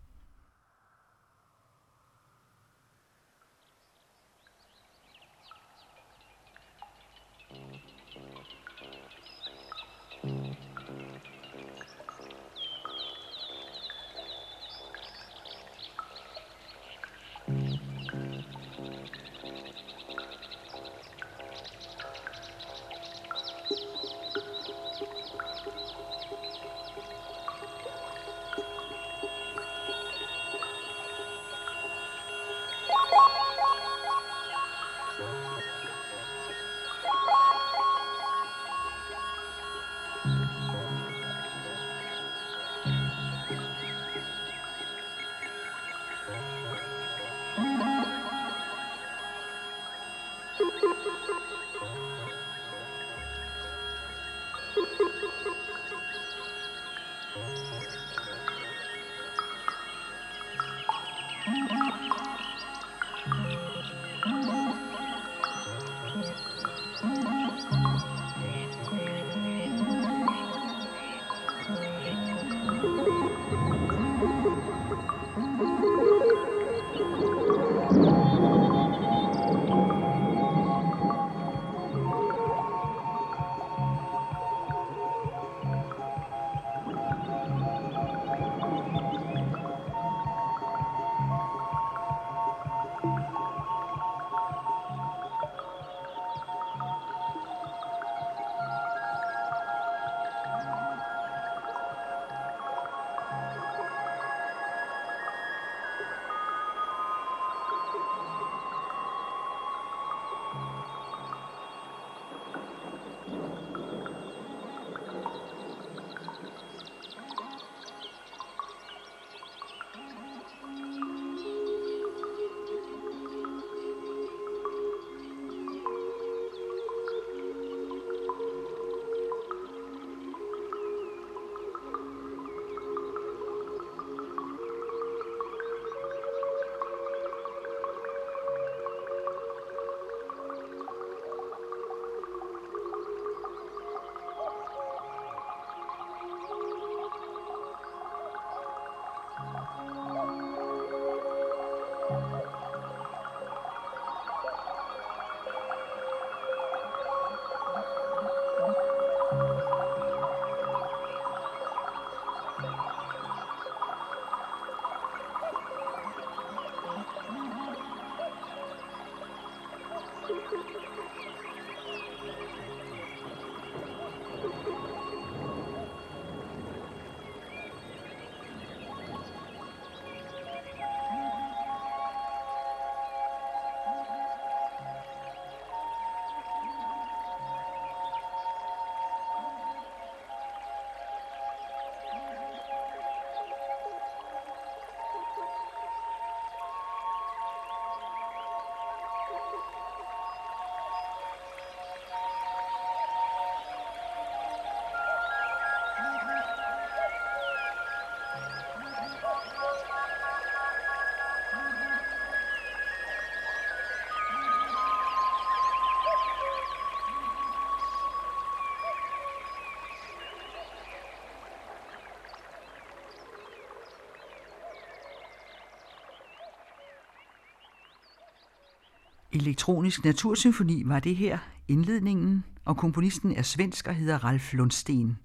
Elektronisk 229.36 230.04
Natursymfoni 230.04 230.82
var 230.86 231.00
det 231.00 231.16
her 231.16 231.38
indledningen, 231.68 232.44
og 232.64 232.76
komponisten 232.76 233.32
er 233.32 233.42
svensk 233.42 233.86
og 233.86 233.94
hedder 233.94 234.24
Ralf 234.24 234.52
Lundsten. 234.54 235.18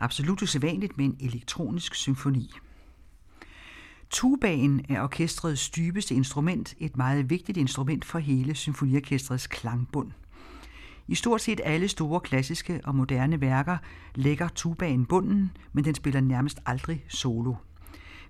Absolut 0.00 0.42
usædvanligt 0.42 0.96
med 0.96 1.04
en 1.04 1.16
elektronisk 1.20 1.94
symfoni. 1.94 2.52
Tubaen 4.10 4.84
er 4.88 5.02
orkestrets 5.02 5.70
dybeste 5.70 6.14
instrument, 6.14 6.74
et 6.78 6.96
meget 6.96 7.30
vigtigt 7.30 7.58
instrument 7.58 8.04
for 8.04 8.18
hele 8.18 8.54
symfoniorkestrets 8.54 9.46
klangbund. 9.46 10.10
I 11.08 11.14
stort 11.14 11.40
set 11.40 11.60
alle 11.64 11.88
store 11.88 12.20
klassiske 12.20 12.80
og 12.84 12.94
moderne 12.94 13.40
værker 13.40 13.78
lægger 14.14 14.48
tubaen 14.48 15.06
bunden, 15.06 15.50
men 15.72 15.84
den 15.84 15.94
spiller 15.94 16.20
nærmest 16.20 16.60
aldrig 16.66 17.04
solo. 17.08 17.54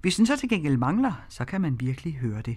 Hvis 0.01 0.17
den 0.17 0.27
så 0.27 0.37
til 0.37 0.49
gengæld 0.49 0.77
mangler, 0.77 1.13
så 1.29 1.45
kan 1.45 1.61
man 1.61 1.81
virkelig 1.81 2.15
høre 2.15 2.43
det. 2.43 2.57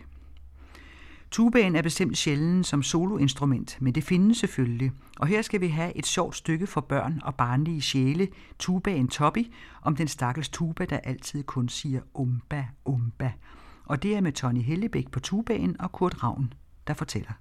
Tubaen 1.32 1.76
er 1.76 1.82
bestemt 1.82 2.18
sjælden 2.18 2.64
som 2.64 2.84
soloinstrument, 2.84 3.78
men 3.82 3.96
det 3.96 4.04
findes 4.04 4.38
selvfølgelig. 4.38 4.92
Og 5.20 5.28
her 5.28 5.42
skal 5.42 5.62
vi 5.62 5.68
have 5.68 5.98
et 5.98 6.06
sjovt 6.06 6.36
stykke 6.36 6.68
for 6.68 6.82
børn 6.82 7.22
og 7.24 7.36
barnlige 7.36 7.82
sjæle, 7.82 8.28
tubaen 8.60 9.08
Toppy, 9.08 9.54
om 9.82 9.96
den 9.96 10.08
stakkels 10.08 10.50
tuba, 10.50 10.86
der 10.86 10.98
altid 10.98 11.44
kun 11.44 11.70
siger 11.70 12.02
umba, 12.14 12.66
umba. 12.86 13.32
Og 13.86 14.04
det 14.04 14.16
er 14.16 14.22
med 14.22 14.32
Tony 14.32 14.62
Hellebæk 14.62 15.12
på 15.12 15.20
tubaen 15.20 15.82
og 15.82 15.92
Kurt 15.92 16.24
Ravn, 16.24 16.54
der 16.88 16.94
fortæller. 16.94 17.32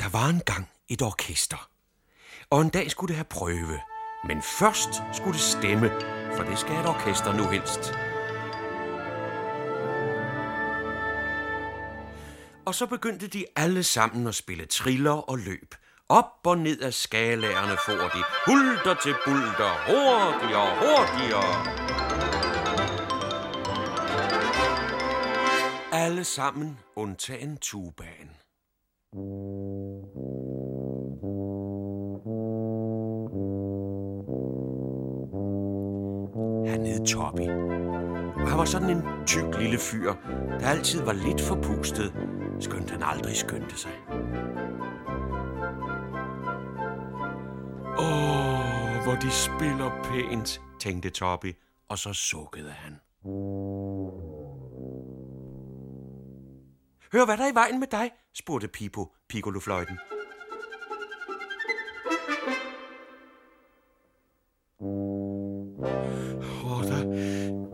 Der 0.00 0.08
var 0.18 0.28
engang 0.28 0.68
et 0.88 1.02
orkester, 1.02 1.68
og 2.50 2.62
en 2.62 2.68
dag 2.68 2.90
skulle 2.90 3.08
det 3.08 3.16
have 3.16 3.26
prøve. 3.30 3.78
Men 4.24 4.42
først 4.42 5.02
skulle 5.12 5.32
det 5.32 5.40
stemme, 5.40 5.90
for 6.36 6.44
det 6.44 6.58
skal 6.58 6.80
et 6.80 6.88
orkester 6.88 7.36
nu 7.36 7.42
helst. 7.50 8.11
Og 12.66 12.74
så 12.74 12.86
begyndte 12.86 13.28
de 13.28 13.44
alle 13.56 13.82
sammen 13.82 14.26
at 14.26 14.34
spille 14.34 14.66
triller 14.66 15.30
og 15.30 15.38
løb. 15.38 15.74
Op 16.08 16.40
og 16.44 16.58
ned 16.58 16.80
af 16.80 16.94
skalærerne 16.94 17.76
får 17.86 18.08
de 18.08 18.22
hulter 18.46 18.94
til 19.02 19.14
bulter, 19.24 19.72
hurtigere, 19.86 20.70
hurtigere. 20.82 21.82
Alle 25.92 26.24
sammen 26.24 26.78
undtagen 26.96 27.56
tubaen. 27.56 28.30
Han 36.66 36.86
hed 36.86 37.06
Toppy. 37.06 37.48
Han 38.48 38.58
var 38.58 38.64
sådan 38.64 38.90
en 38.90 39.02
tyk 39.26 39.58
lille 39.58 39.78
fyr, 39.78 40.14
der 40.60 40.66
altid 40.66 41.02
var 41.02 41.12
lidt 41.12 41.40
forpustet, 41.40 42.12
skønt 42.62 42.90
han 42.90 43.02
aldrig 43.02 43.36
skyndte 43.36 43.78
sig. 43.78 43.92
Åh, 47.98 49.02
hvor 49.04 49.14
de 49.22 49.30
spiller 49.30 49.90
pænt, 50.04 50.60
tænkte 50.80 51.10
Toppy, 51.10 51.52
og 51.88 51.98
så 51.98 52.12
sukkede 52.12 52.70
han. 52.70 52.92
Hør, 57.12 57.24
hvad 57.24 57.36
der 57.36 57.44
er 57.44 57.52
i 57.52 57.54
vejen 57.54 57.80
med 57.80 57.88
dig? 57.90 58.10
spurgte 58.34 58.68
Pipo, 58.68 59.12
Piccolofløjten. 59.28 59.98
Åh, 66.64 66.82
der, 66.84 67.02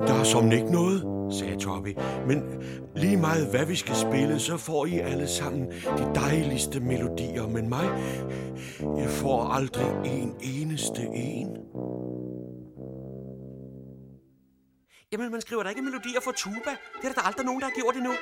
der 0.06 0.14
er 0.14 0.24
som 0.24 0.52
ikke 0.52 0.72
noget, 0.72 1.17
sagde 1.32 1.56
Toppy. 1.56 1.94
Men 2.26 2.62
lige 2.96 3.16
meget 3.16 3.50
hvad 3.50 3.66
vi 3.66 3.76
skal 3.76 3.96
spille, 3.96 4.40
så 4.40 4.56
får 4.56 4.86
I 4.86 4.98
alle 4.98 5.28
sammen 5.28 5.70
de 5.70 6.14
dejligste 6.14 6.80
melodier. 6.80 7.48
Men 7.48 7.68
mig, 7.68 7.86
jeg 8.80 9.10
får 9.10 9.44
aldrig 9.44 9.90
en 10.04 10.36
eneste 10.40 11.02
en. 11.02 11.56
Jamen, 15.12 15.32
man 15.32 15.40
skriver 15.40 15.62
da 15.62 15.68
ikke 15.68 15.82
melodier 15.82 16.20
for 16.20 16.32
tuba. 16.32 16.70
Det 16.70 17.04
er 17.04 17.08
der, 17.08 17.12
der 17.12 17.22
aldrig 17.22 17.46
nogen, 17.46 17.60
der 17.60 17.66
har 17.66 17.74
gjort 17.74 17.96
endnu. 17.96 18.12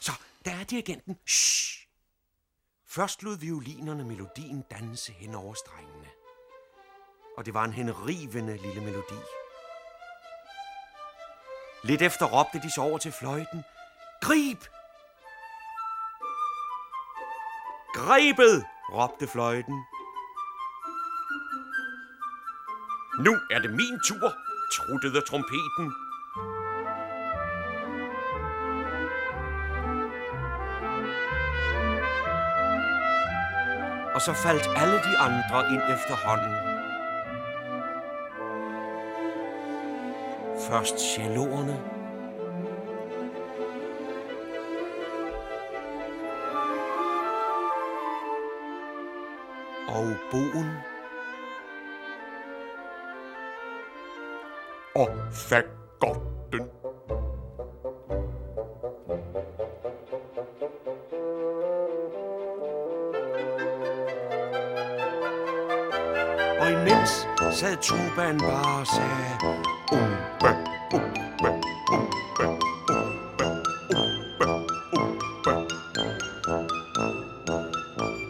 Så, 0.00 0.12
der 0.44 0.50
er 0.50 0.64
dirigenten. 0.64 1.16
Shh. 1.26 1.86
Først 2.88 3.22
lod 3.22 3.38
violinerne 3.38 4.04
melodien 4.04 4.64
danse 4.70 5.12
hen 5.12 5.34
over 5.34 5.54
strengene. 5.54 6.08
Og 7.36 7.46
det 7.46 7.54
var 7.54 7.64
en 7.64 7.72
henrivende 7.72 8.56
lille 8.56 8.80
melodi. 8.80 9.37
Lidt 11.82 12.02
efter 12.02 12.26
råbte 12.26 12.58
de 12.62 12.70
så 12.70 12.80
over 12.80 12.98
til 12.98 13.12
fløjten. 13.12 13.64
Grib! 14.20 14.64
Grebet! 17.94 18.66
råbte 18.92 19.26
fløjten. 19.26 19.84
Nu 23.24 23.32
er 23.50 23.58
det 23.58 23.70
min 23.70 24.00
tur, 24.08 24.32
truttede 24.74 25.20
trompeten. 25.20 25.86
Og 34.14 34.20
så 34.20 34.32
faldt 34.32 34.66
alle 34.76 34.96
de 34.96 35.18
andre 35.18 35.72
ind 35.72 35.82
efterhånden. 35.82 36.67
Først 40.68 41.00
celloerne. 41.00 41.82
Og 49.88 50.06
boen. 50.30 50.70
Og 54.94 55.08
fagotten. 55.32 56.70
Og 66.60 66.70
imens 66.70 67.28
sad 67.52 67.76
tubaen 67.82 68.38
bare 68.38 68.80
og 68.80 68.86
sagde 68.86 69.56
um, 69.92 70.27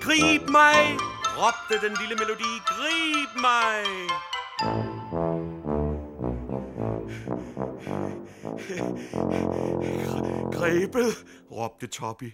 Grib 0.01 0.49
mig, 0.51 0.99
råbte 1.39 1.87
den 1.87 1.97
lille 2.01 2.15
melodi. 2.15 2.53
Grib 2.67 3.41
mig! 3.41 3.85
Grebet, 10.53 11.25
råbte 11.53 11.87
Toppy. 11.87 12.33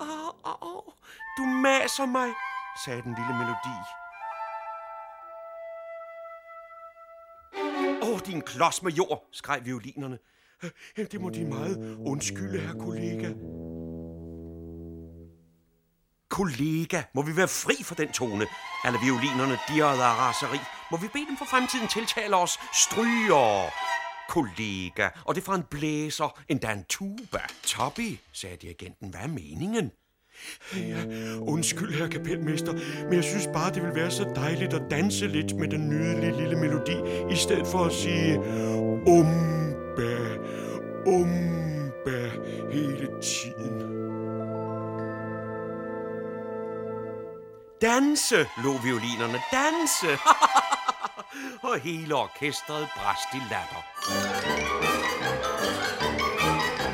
Åh, 0.00 0.08
oh, 0.08 0.34
oh, 0.44 0.62
oh, 0.62 0.92
du 1.38 1.42
maser 1.46 2.06
mig, 2.06 2.30
sagde 2.84 3.02
den 3.02 3.14
lille 3.14 3.34
melodi. 3.38 4.03
Din 8.26 8.40
klods 8.40 8.82
med 8.82 8.92
jord, 8.92 9.28
skreg 9.32 9.60
violinerne. 9.64 10.18
Det 10.96 11.20
må 11.20 11.30
de 11.30 11.44
meget 11.44 11.98
undskylde, 12.06 12.60
herr 12.60 12.78
kollega. 12.78 13.32
Kollega, 16.28 17.02
må 17.14 17.22
vi 17.22 17.36
være 17.36 17.48
fri 17.48 17.74
for 17.82 17.94
den 17.94 18.12
tone? 18.12 18.46
Alle 18.84 18.98
violinerne 19.04 19.58
dirrede 19.68 20.04
af 20.04 20.14
raseri. 20.16 20.58
Må 20.90 20.96
vi 20.96 21.08
bede 21.12 21.26
dem 21.26 21.36
for 21.36 21.44
fremtiden 21.44 21.88
tiltale 21.88 22.36
os 22.36 22.58
stryger? 22.72 23.70
Kollega, 24.28 25.08
og 25.24 25.34
det 25.34 25.42
fra 25.42 25.54
en 25.54 25.62
blæser, 25.62 26.40
endda 26.48 26.72
en 26.72 26.84
tuba. 26.84 27.40
Toppy, 27.62 28.18
sagde 28.32 28.56
dirigenten, 28.56 29.10
hvad 29.10 29.20
er 29.20 29.26
meningen? 29.26 29.90
Ja, 30.76 31.04
undskyld, 31.40 31.94
herre 31.94 32.08
kapelmester, 32.08 32.72
men 33.04 33.14
jeg 33.14 33.24
synes 33.24 33.46
bare, 33.46 33.74
det 33.74 33.82
vil 33.82 33.94
være 33.94 34.10
så 34.10 34.32
dejligt 34.34 34.74
at 34.74 34.82
danse 34.90 35.26
lidt 35.26 35.56
med 35.56 35.68
den 35.68 35.88
nydelige 35.88 36.36
lille 36.36 36.56
melodi, 36.56 36.96
i 37.30 37.36
stedet 37.36 37.66
for 37.66 37.84
at 37.84 37.92
sige 37.92 38.38
umba, 39.06 40.14
umba 41.06 42.30
hele 42.72 43.08
tiden. 43.22 43.94
Danse, 47.82 48.46
lå 48.64 48.72
violinerne, 48.84 49.38
danse! 49.52 50.18
Og 51.68 51.78
hele 51.78 52.14
orkestret 52.14 52.88
brast 52.96 53.28
i 53.34 53.40
latter. 53.50 53.82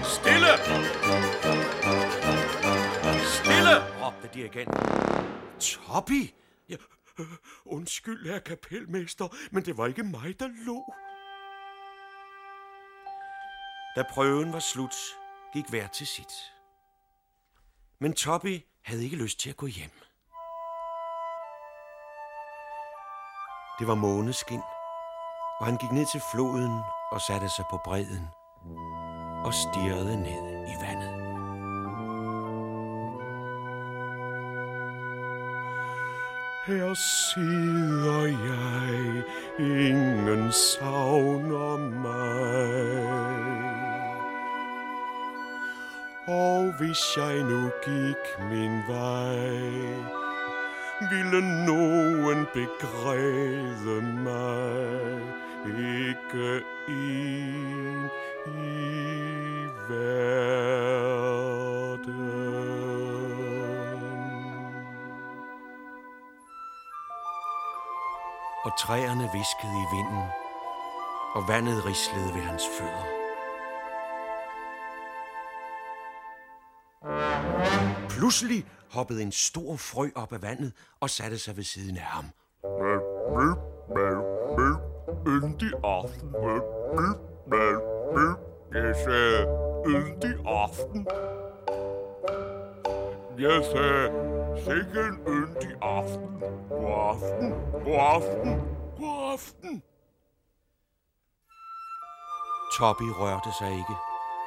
Stille! 0.04 0.52
Dirigenten. 4.34 4.80
Toppy! 5.60 6.34
Ja, 6.68 6.76
øh, 7.18 7.26
undskyld, 7.64 8.26
herr 8.30 8.38
kapelmester, 8.38 9.28
men 9.50 9.64
det 9.64 9.76
var 9.76 9.86
ikke 9.86 10.02
mig, 10.02 10.40
der 10.40 10.48
lå. 10.66 10.94
Da 13.96 14.02
prøven 14.14 14.52
var 14.52 14.58
slut, 14.58 14.94
gik 15.52 15.68
hver 15.68 15.86
til 15.86 16.06
sit. 16.06 16.32
Men 18.00 18.12
Toppy 18.12 18.60
havde 18.84 19.04
ikke 19.04 19.16
lyst 19.16 19.40
til 19.40 19.50
at 19.50 19.56
gå 19.56 19.66
hjem. 19.66 19.90
Det 23.78 23.86
var 23.86 23.94
måneskin, 23.94 24.60
og 25.60 25.66
han 25.66 25.76
gik 25.76 25.92
ned 25.92 26.06
til 26.12 26.22
floden 26.32 26.80
og 27.12 27.20
satte 27.20 27.48
sig 27.48 27.64
på 27.70 27.80
bredden 27.84 28.24
og 29.44 29.54
stirrede 29.54 30.16
ned 30.22 30.42
i 30.72 30.74
vandet. 30.84 31.09
Her 36.70 36.94
sidder 36.94 38.22
jeg, 38.26 39.22
ingen 39.58 40.52
savner 40.52 41.76
mig. 42.06 42.70
Og 46.26 46.72
hvis 46.78 47.16
jeg 47.16 47.42
nu 47.42 47.70
gik 47.84 48.24
min 48.50 48.82
vej, 48.88 49.38
ville 51.10 51.66
nogen 51.66 52.46
begræde 52.54 54.02
mig, 54.24 55.20
ikke 55.66 56.62
en 56.88 58.10
i 58.46 58.58
verden. 59.88 60.20
Og 68.64 68.72
træerne 68.78 69.30
viskede 69.32 69.76
i 69.84 69.86
vinden, 69.96 70.24
og 71.34 71.48
vandet 71.48 71.86
rislede 71.86 72.34
ved 72.34 72.42
hans 72.42 72.62
fødder. 72.78 73.06
Pludselig 78.08 78.66
hoppede 78.92 79.22
en 79.22 79.32
stor 79.32 79.76
frø 79.76 80.08
op 80.14 80.32
af 80.32 80.42
vandet 80.42 80.72
og 81.00 81.10
satte 81.10 81.38
sig 81.38 81.56
ved 81.56 81.64
siden 81.64 81.96
af 81.96 82.02
ham. 82.02 82.24
Yndig 85.26 85.72
aften. 85.84 86.34
Jeg 88.74 88.94
sagde 89.04 89.46
yndig 89.86 90.34
aften. 90.46 91.06
Jeg 93.38 93.64
sagde 93.64 94.19
sikke 94.56 95.00
en 95.08 95.16
yndig 95.28 95.72
aften. 95.82 96.40
God 96.68 96.94
aften. 97.10 97.54
God 97.84 98.00
aften. 98.14 98.52
God 98.98 99.32
aften. 99.32 99.82
Toppy 102.78 103.08
rørte 103.20 103.52
sig 103.58 103.70
ikke. 103.80 103.96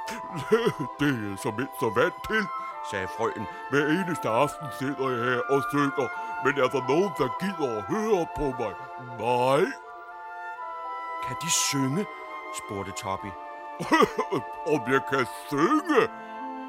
Det 1.00 1.10
er 1.10 1.30
jeg 1.30 1.40
som 1.40 1.54
så 1.80 1.90
vant 2.00 2.20
til, 2.30 2.44
sagde 2.92 3.08
frøen. 3.08 3.46
Hver 3.72 3.86
eneste 3.98 4.30
aften 4.30 4.68
sidder 4.80 5.10
jeg 5.10 5.24
her 5.30 5.42
og 5.50 5.64
synger, 5.72 6.08
men 6.44 6.54
er 6.64 6.68
der 6.76 6.88
nogen, 6.88 7.12
der 7.18 7.30
gider 7.42 7.78
at 7.78 7.84
høre 7.84 8.28
på 8.38 8.46
mig? 8.60 8.74
Nej. 9.20 9.66
Kan 11.24 11.36
de 11.44 11.50
synge? 11.52 12.06
spurgte 12.60 12.92
Toppy. 12.92 13.32
Om 14.74 14.82
jeg 14.94 15.02
kan 15.10 15.26
synge? 15.50 16.02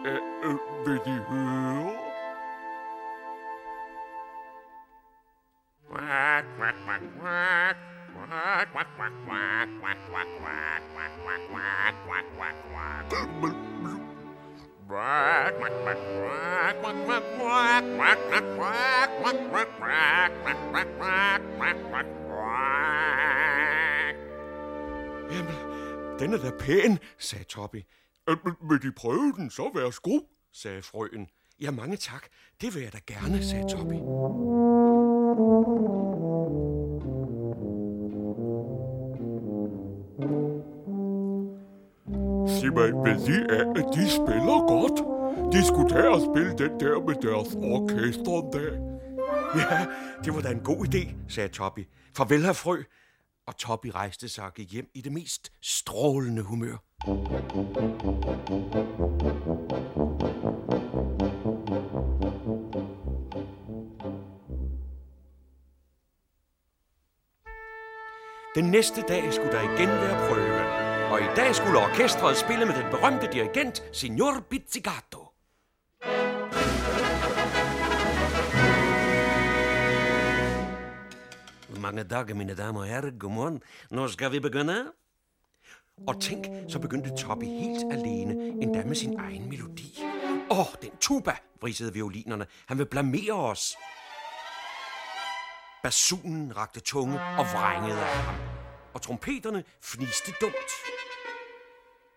Æ, 0.07 0.17
øh, 0.43 0.59
vil 0.87 1.01
de 1.05 1.25
høre? 1.29 2.04
Quack, 6.57 6.75
quack, 6.87 7.03
quack, 7.21 7.77
quack. 8.15 8.69
Quack, 8.73 8.73
quack, 8.73 8.87
quack, 8.97 9.13
quack, 9.27 9.69
quack, 9.81 9.99
quack, 10.11 10.29
quack, 10.39 10.69
quack, 10.85 11.13
quack, 11.25 11.95
quack, 12.05 12.07
quack, 12.07 12.27
quack, 12.39 12.57
quack. 12.71 13.05
Quack, 14.89 15.53
quack, 15.59 15.75
quack, 15.85 16.01
quack, 16.05 16.77
quack, 16.77 17.07
quack, 17.07 17.25
quack, 17.25 17.85
quack, 17.97 18.21
quack, 18.21 18.21
quack, 18.39 19.11
quack, 19.21 19.41
quack, 19.51 19.69
quack, 19.81 20.21
quack, 20.43 20.59
quack, 20.71 20.89
quack, 20.99 21.43
quack, 21.59 21.79
quack, 21.91 22.09
quack. 22.29 22.85
Jamen, 25.31 25.57
den 26.19 26.33
er 26.35 26.39
da 26.39 26.51
pæn, 26.59 26.99
sagde 27.19 27.45
Toppy. 27.45 27.83
Vil 28.69 28.83
de 28.83 28.93
prøve 28.93 29.33
den, 29.37 29.51
så 29.51 29.71
værsgo. 29.75 30.21
sagde 30.53 30.83
frøen. 30.83 31.29
Ja, 31.61 31.71
mange 31.71 31.97
tak. 31.97 32.27
Det 32.61 32.75
vil 32.75 32.83
jeg 32.83 32.93
da 32.93 32.99
gerne, 33.07 33.45
sagde 33.45 33.69
Toppy. 33.69 33.99
Man 42.75 42.93
mig, 42.95 43.05
ved 43.05 43.17
de 43.27 43.53
af, 43.59 43.65
at 43.81 43.87
de 43.95 44.11
spiller 44.11 44.59
godt? 44.75 44.99
De 45.53 45.67
skulle 45.67 45.89
tage 45.91 46.11
og 46.11 46.21
spille 46.21 46.53
den 46.59 46.81
der 46.81 47.01
med 47.07 47.15
deres 47.15 47.51
orkester 47.75 48.37
en 48.43 48.51
dag. 48.53 48.73
Ja, 49.57 49.87
det 50.25 50.35
var 50.35 50.41
da 50.41 50.51
en 50.51 50.61
god 50.61 50.87
idé, 50.87 51.15
sagde 51.29 51.49
Toppy. 51.49 51.87
Farvel, 52.17 52.45
her 52.45 52.53
frø. 52.53 52.83
Og 53.47 53.57
Toppy 53.57 53.87
rejste 53.95 54.29
sig 54.29 54.45
og 54.45 54.55
gik 54.55 54.73
hjem 54.73 54.87
i 54.95 55.01
det 55.01 55.13
mest 55.13 55.53
strålende 55.63 56.43
humør. 56.43 56.77
Den 68.55 68.65
næste 68.71 69.03
dag 69.09 69.33
skulle 69.33 69.53
der 69.53 69.63
igen 69.63 69.89
være 69.89 70.29
prøve, 70.29 70.94
og 71.15 71.21
i 71.21 71.35
dag 71.37 71.55
skulle 71.55 71.79
orkestret 71.79 72.37
spille 72.37 72.65
med 72.67 72.75
den 72.75 72.91
berømte 72.91 73.29
dirigent, 73.33 73.83
Signor 73.93 74.47
Pizzicato. 74.51 75.29
Mange 81.81 82.05
dage, 82.05 82.35
mine 82.35 82.55
damer 82.55 82.81
og 82.81 82.87
herrer. 82.87 83.19
Godmorgen. 83.19 83.63
Nu 83.91 84.09
skal 84.09 84.33
vi 84.33 84.41
begynde. 84.41 84.93
Og 86.07 86.21
tænk, 86.21 86.47
så 86.69 86.79
begyndte 86.79 87.17
Toppy 87.17 87.45
helt 87.45 87.93
alene, 87.93 88.35
endda 88.63 88.85
med 88.85 88.95
sin 88.95 89.21
egen 89.21 89.49
melodi. 89.49 89.99
Åh, 90.51 90.59
oh, 90.59 90.67
den 90.83 90.91
tuba, 91.01 91.37
vrisede 91.61 91.93
violinerne. 91.93 92.47
Han 92.67 92.79
vil 92.79 92.87
blamere 92.87 93.33
os. 93.33 93.77
Basunen 95.83 96.57
rakte 96.57 96.81
tunge 96.81 97.21
og 97.21 97.45
vrængede 97.53 98.01
af 98.01 98.17
ham. 98.17 98.35
Og 98.95 99.03
trompeterne 99.03 99.65
fniste 99.83 100.33
dumt. 100.41 100.94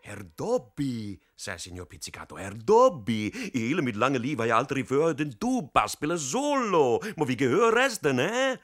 Herr 0.08 0.24
Dobby, 0.24 1.20
sa 1.36 1.58
signor 1.58 1.86
Pizzicato, 1.86 2.38
Herr 2.38 2.56
Dobby, 2.56 3.28
il 3.52 3.82
mit 3.82 3.96
lange 3.96 4.18
Liebe 4.18 4.46
e 4.46 4.52
altri 4.52 4.84
före 4.84 5.14
den 5.14 5.36
du 5.38 5.68
baspela 5.70 6.16
solo, 6.16 7.02
ma 7.18 7.26
vi 7.26 7.36
gehöreste, 7.36 8.14
ne? 8.14 8.52
Eh? 8.52 8.60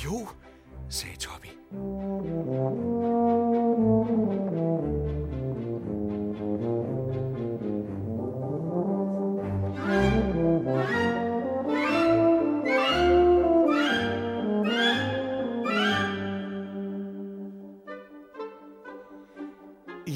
Jo, 0.00 0.26
se 0.88 1.12
Toby. 1.18 1.52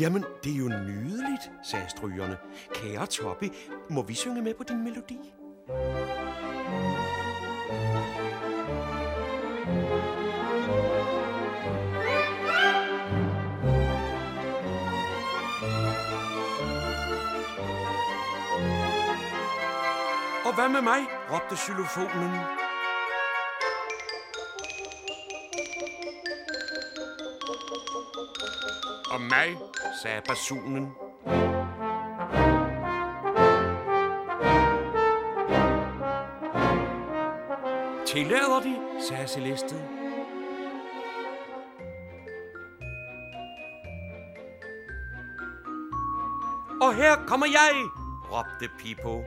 Jamen, 0.00 0.24
det 0.44 0.52
er 0.52 0.56
jo 0.56 0.68
nydeligt, 0.68 1.50
sagde 1.62 1.88
strygerne. 1.88 2.36
Kære 2.74 3.06
Toppy, 3.06 3.44
må 3.90 4.02
vi 4.02 4.14
synge 4.14 4.42
med 4.42 4.54
på 4.54 4.62
din 4.62 4.84
melodi? 4.84 5.18
Og 20.46 20.54
hvad 20.54 20.68
med 20.68 20.82
mig? 20.82 21.00
råbte 21.30 21.56
xylofonen. 21.56 22.63
Om 29.14 29.20
mig, 29.20 29.56
sagde 30.02 30.22
basunen. 30.28 30.92
Tillader 38.06 38.60
de, 38.60 38.76
sagde 39.08 39.28
Celeste. 39.28 39.74
Og 46.80 46.94
her 46.94 47.26
kommer 47.26 47.46
jeg, 47.46 47.72
råbte 48.32 48.68
Pipo. 48.78 49.24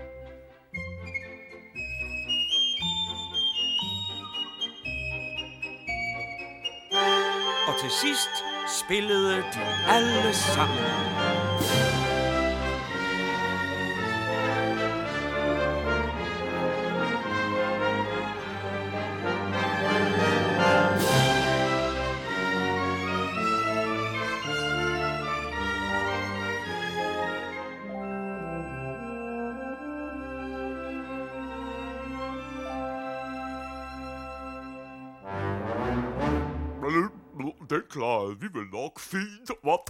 Og 7.67 7.79
til 7.81 7.91
sidst 7.91 8.46
spillede 8.67 9.35
de 9.37 9.61
alle 9.87 10.33
sammen. 10.33 11.46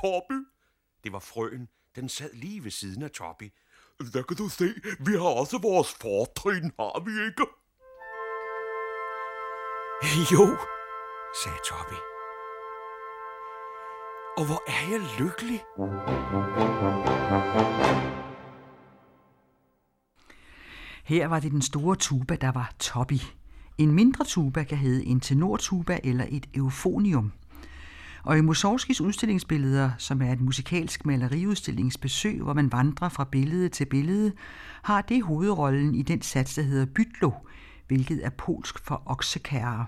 Fint. 0.01 0.47
Det 1.03 1.11
var 1.11 1.19
frøen. 1.19 1.67
Den 1.95 2.09
sad 2.09 2.29
lige 2.33 2.63
ved 2.63 2.71
siden 2.71 3.03
af 3.03 3.11
Toppy. 3.11 3.53
Der 4.13 4.21
kan 4.21 4.37
du 4.37 4.49
se, 4.49 4.73
vi 4.99 5.11
har 5.11 5.39
også 5.41 5.57
vores 5.61 5.93
fortrin, 5.93 6.71
har 6.79 6.99
vi 7.05 7.11
ikke? 7.27 7.45
Jo, 10.33 10.57
sagde 11.43 11.59
Toppy. 11.65 11.99
Og 14.37 14.45
hvor 14.45 14.63
er 14.67 14.91
jeg 14.91 15.01
lykkelig. 15.19 15.63
Her 21.05 21.27
var 21.27 21.39
det 21.39 21.51
den 21.51 21.61
store 21.61 21.95
tuba, 21.95 22.35
der 22.35 22.51
var 22.51 22.73
Toppy. 22.79 23.19
En 23.77 23.91
mindre 23.91 24.25
tuba 24.25 24.63
kan 24.63 24.77
hedde 24.77 25.05
en 25.05 25.19
tenortuba 25.19 25.99
eller 26.03 26.25
et 26.29 26.47
eufonium. 26.53 27.33
Og 28.27 28.37
i 28.37 28.41
Mussorgskis 28.41 29.01
udstillingsbilleder, 29.01 29.91
som 29.97 30.21
er 30.21 30.31
et 30.31 30.41
musikalsk 30.41 31.05
maleriudstillingsbesøg, 31.05 32.41
hvor 32.41 32.53
man 32.53 32.71
vandrer 32.71 33.09
fra 33.09 33.23
billede 33.31 33.69
til 33.69 33.85
billede, 33.85 34.31
har 34.83 35.01
det 35.01 35.23
hovedrollen 35.23 35.95
i 35.95 36.01
den 36.01 36.21
sats, 36.21 36.55
der 36.55 36.61
hedder 36.61 36.85
Bytlo, 36.85 37.31
hvilket 37.87 38.25
er 38.25 38.29
polsk 38.29 38.85
for 38.85 39.03
oksekære. 39.05 39.85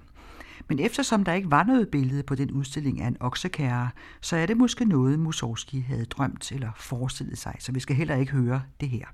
Men 0.70 0.80
eftersom 0.80 1.24
der 1.24 1.34
ikke 1.34 1.52
var 1.52 1.64
noget 1.64 1.88
billede 1.88 2.24
på 2.24 2.36
den 2.36 2.52
udstilling 2.52 3.02
af 3.02 3.08
en 3.08 3.18
oksekære, 3.20 3.90
så 4.22 4.36
er 4.36 4.46
det 4.46 4.58
måske 4.58 4.86
noget, 4.86 5.20
Mussorgski 5.20 5.80
havde 5.80 6.06
drømt 6.06 6.52
eller 6.52 6.72
forestillet 6.76 7.38
sig, 7.38 7.56
så 7.60 7.72
vi 7.72 7.80
skal 7.80 7.96
heller 7.96 8.16
ikke 8.16 8.32
høre 8.32 8.62
det 8.80 8.90
her. 8.90 9.06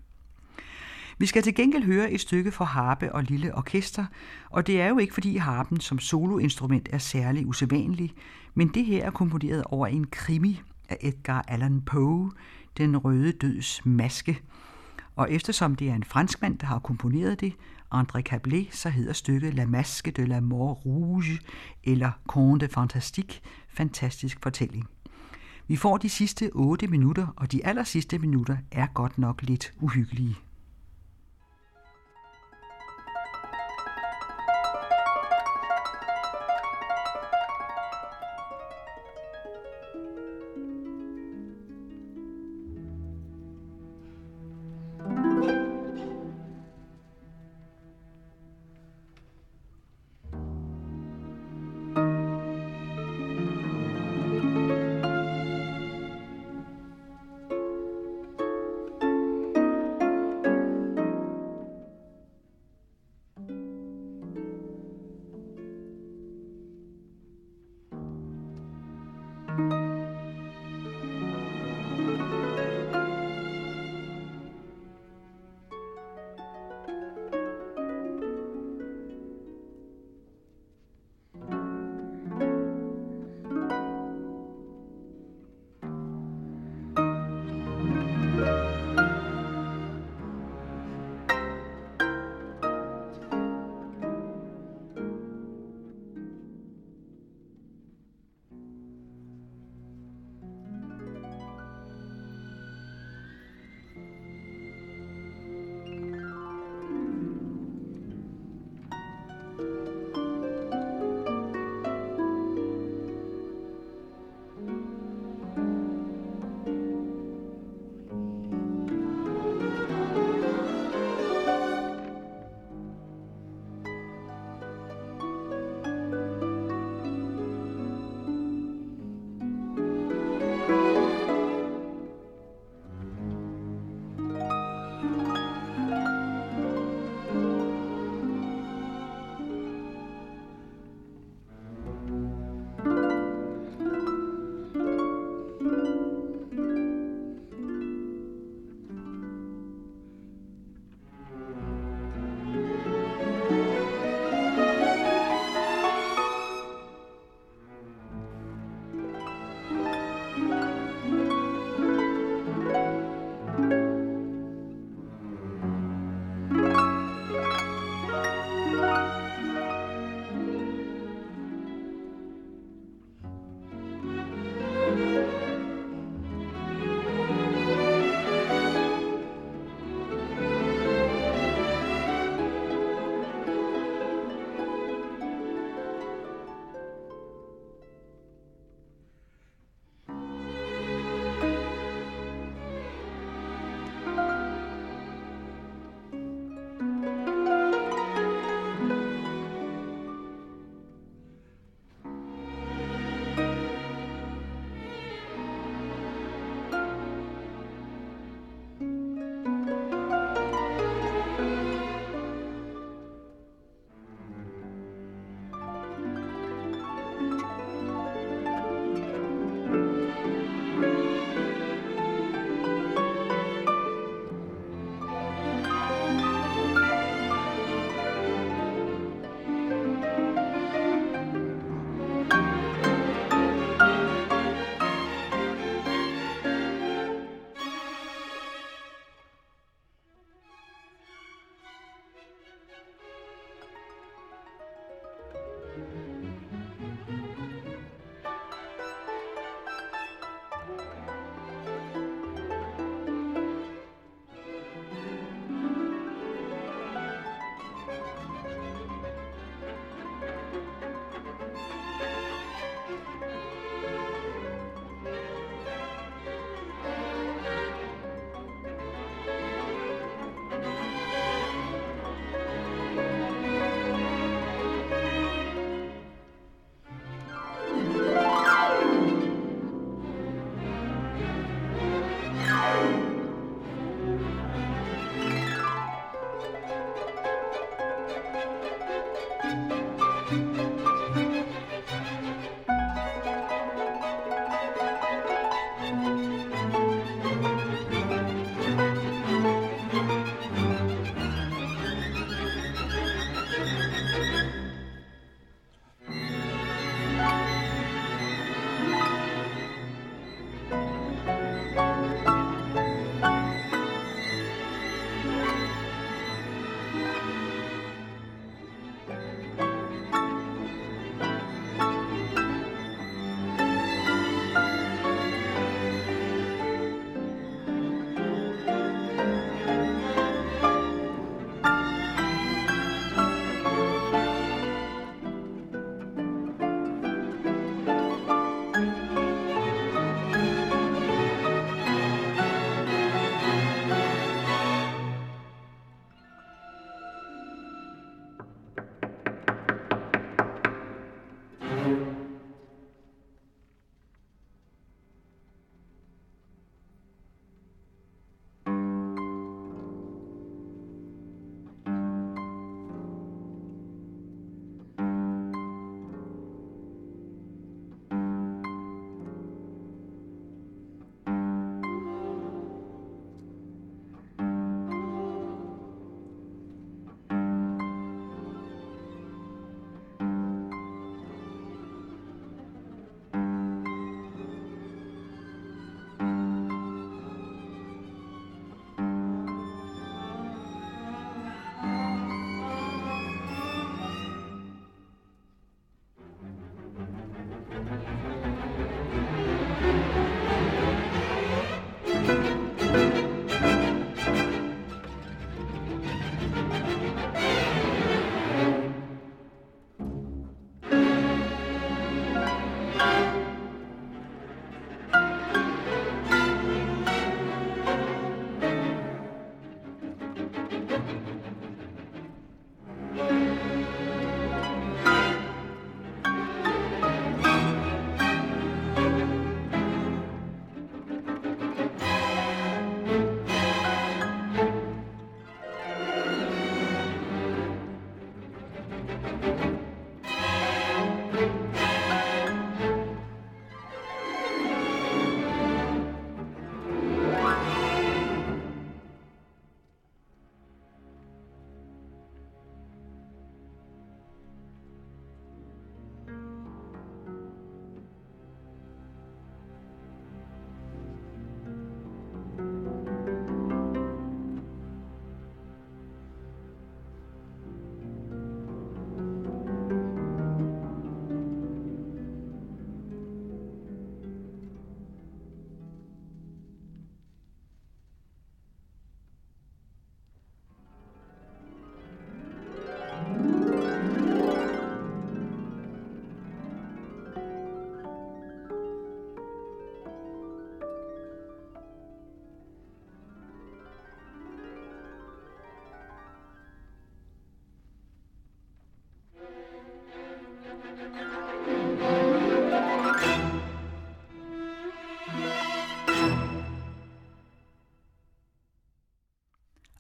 Vi 1.18 1.26
skal 1.26 1.43
til 1.43 1.55
gengæld 1.55 1.84
høre 1.84 2.11
et 2.11 2.22
stykke 2.22 2.51
for 2.51 2.66
harpe 2.66 3.16
og 3.16 3.24
lille 3.24 3.55
orkester, 3.55 4.05
og 4.49 4.68
det 4.68 4.82
er 4.82 4.88
jo 4.88 4.97
ikke 4.97 5.13
fordi 5.13 5.38
harpen 5.38 5.80
som 5.80 5.99
soloinstrument 5.99 6.89
er 6.91 6.97
særlig 6.97 7.47
usædvanlig, 7.47 8.13
men 8.53 8.68
det 8.68 8.86
her 8.86 9.05
er 9.05 9.11
komponeret 9.11 9.63
over 9.63 9.88
en 9.88 10.07
krimi 10.07 10.61
af 10.89 10.97
Edgar 11.01 11.45
Allan 11.47 11.82
Poe, 11.82 12.32
Den 12.78 12.97
røde 12.97 13.32
døds 13.32 13.86
maske. 13.86 14.39
Og 15.16 15.32
eftersom 15.32 15.76
det 15.76 15.89
er 15.89 15.95
en 15.95 16.03
franskmand, 16.03 16.59
der 16.59 16.68
har 16.68 16.80
komponeret 16.80 17.41
det, 17.41 17.53
André 17.93 18.22
Cablet, 18.22 18.68
så 18.72 18.89
hedder 18.89 19.13
stykket 19.13 19.53
La 19.53 19.66
Masque 19.66 20.11
de 20.11 20.26
la 20.26 20.39
Mort 20.39 20.78
Rouge 20.86 21.39
eller 21.84 22.11
Conte 22.28 22.68
Fantastique, 22.68 23.41
fantastisk 23.68 24.38
fortælling. 24.43 24.88
Vi 25.68 25.76
får 25.76 25.97
de 25.97 26.09
sidste 26.09 26.49
8 26.53 26.88
minutter, 26.88 27.28
og 27.36 27.51
de 27.51 27.66
aller 27.66 27.84
sidste 27.84 28.20
minutter 28.20 28.57
er 28.72 28.88
godt 28.93 29.18
nok 29.18 29.41
lidt 29.41 29.74
uhyggelige. 29.80 30.36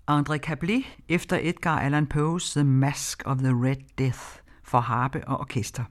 André 0.07 0.37
Cablé 0.37 0.85
efter 1.09 1.39
Edgar 1.41 1.79
Allan 1.79 2.07
Poes 2.07 2.53
The 2.53 2.63
Mask 2.63 3.23
of 3.25 3.37
the 3.37 3.53
Red 3.53 3.75
Death 3.97 4.19
for 4.63 4.79
harpe 4.79 5.27
og 5.27 5.39
orkester. 5.39 5.83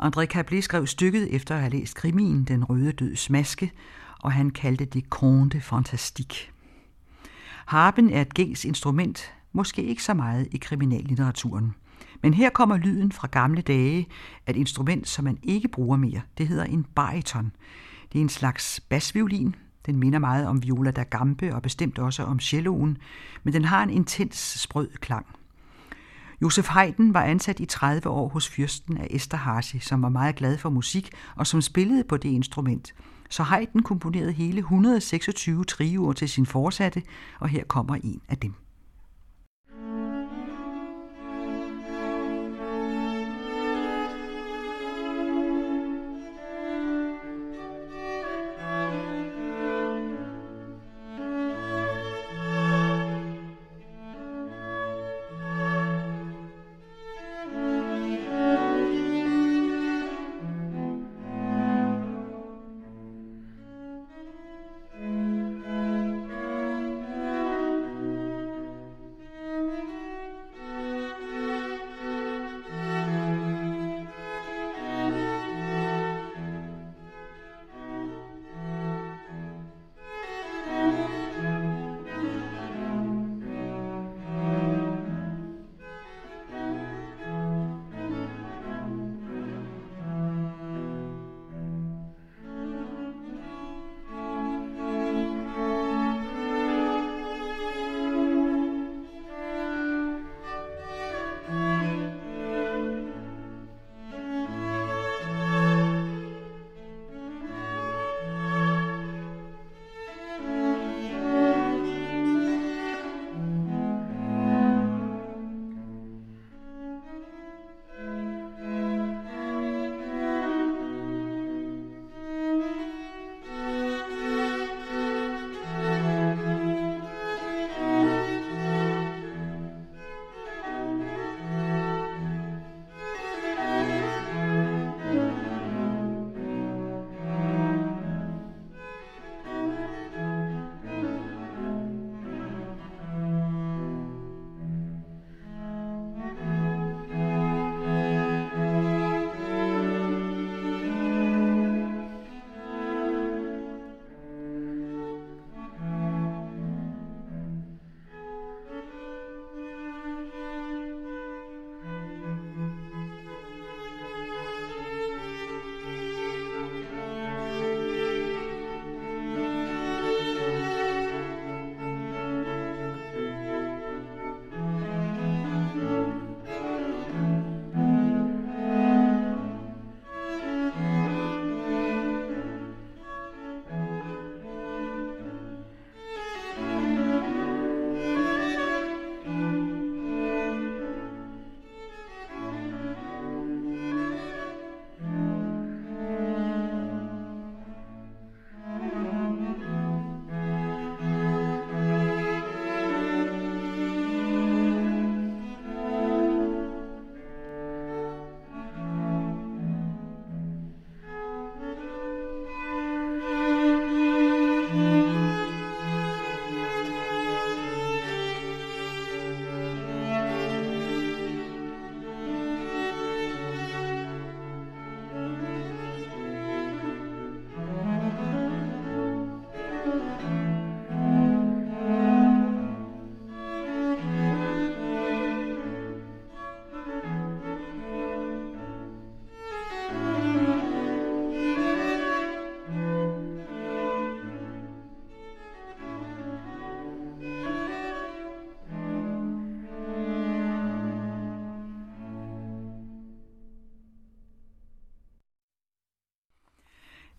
André 0.00 0.26
Cablé 0.34 0.60
skrev 0.60 0.86
stykket 0.86 1.34
efter 1.34 1.54
at 1.54 1.60
have 1.60 1.70
læst 1.70 1.96
krimien 1.96 2.44
Den 2.44 2.64
Røde 2.64 2.92
Døds 2.92 3.30
Maske, 3.30 3.72
og 4.20 4.32
han 4.32 4.50
kaldte 4.50 4.84
det 4.84 5.04
Conte 5.04 5.60
Fantastik. 5.60 6.52
Harpen 7.66 8.10
er 8.10 8.20
et 8.20 8.34
gængs 8.34 8.64
instrument, 8.64 9.34
måske 9.52 9.82
ikke 9.82 10.04
så 10.04 10.14
meget 10.14 10.48
i 10.52 10.56
kriminallitteraturen. 10.56 11.74
Men 12.22 12.34
her 12.34 12.50
kommer 12.50 12.76
lyden 12.76 13.12
fra 13.12 13.28
gamle 13.28 13.62
dage 13.62 14.08
af 14.46 14.50
et 14.50 14.56
instrument, 14.56 15.08
som 15.08 15.24
man 15.24 15.38
ikke 15.42 15.68
bruger 15.68 15.96
mere. 15.96 16.20
Det 16.38 16.48
hedder 16.48 16.64
en 16.64 16.86
bariton. 16.94 17.52
Det 18.12 18.18
er 18.18 18.22
en 18.22 18.28
slags 18.28 18.80
basviolin. 18.80 19.54
Den 19.86 19.96
minder 19.96 20.18
meget 20.18 20.46
om 20.46 20.62
viola 20.62 20.90
da 20.90 21.02
gambe 21.02 21.54
og 21.54 21.62
bestemt 21.62 21.98
også 21.98 22.22
om 22.22 22.40
celloen, 22.40 22.98
men 23.44 23.54
den 23.54 23.64
har 23.64 23.82
en 23.82 23.90
intens 23.90 24.36
sprød 24.36 24.88
klang. 25.00 25.26
Josef 26.42 26.68
Haydn 26.68 27.14
var 27.14 27.22
ansat 27.22 27.60
i 27.60 27.64
30 27.64 28.08
år 28.08 28.28
hos 28.28 28.48
fyrsten 28.48 28.96
af 28.96 29.06
Esterhazy, 29.10 29.76
som 29.80 30.02
var 30.02 30.08
meget 30.08 30.36
glad 30.36 30.58
for 30.58 30.70
musik 30.70 31.10
og 31.36 31.46
som 31.46 31.60
spillede 31.60 32.04
på 32.04 32.16
det 32.16 32.28
instrument. 32.28 32.94
Så 33.30 33.42
Haydn 33.42 33.82
komponerede 33.82 34.32
hele 34.32 34.58
126 34.58 35.64
trioer 35.64 36.12
til 36.12 36.28
sin 36.28 36.46
forsatte, 36.46 37.02
og 37.40 37.48
her 37.48 37.64
kommer 37.64 37.94
en 37.94 38.20
af 38.28 38.36
dem. 38.36 38.54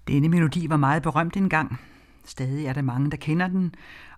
Denne 0.07 0.29
melodi 0.29 0.69
var 0.69 0.77
meget 0.77 1.03
berømt 1.03 1.37
engang. 1.37 1.79
Stadig 2.25 2.65
er 2.65 2.73
der 2.73 2.81
mange, 2.81 3.11
der 3.11 3.17
kender 3.17 3.47
den. 3.47 3.75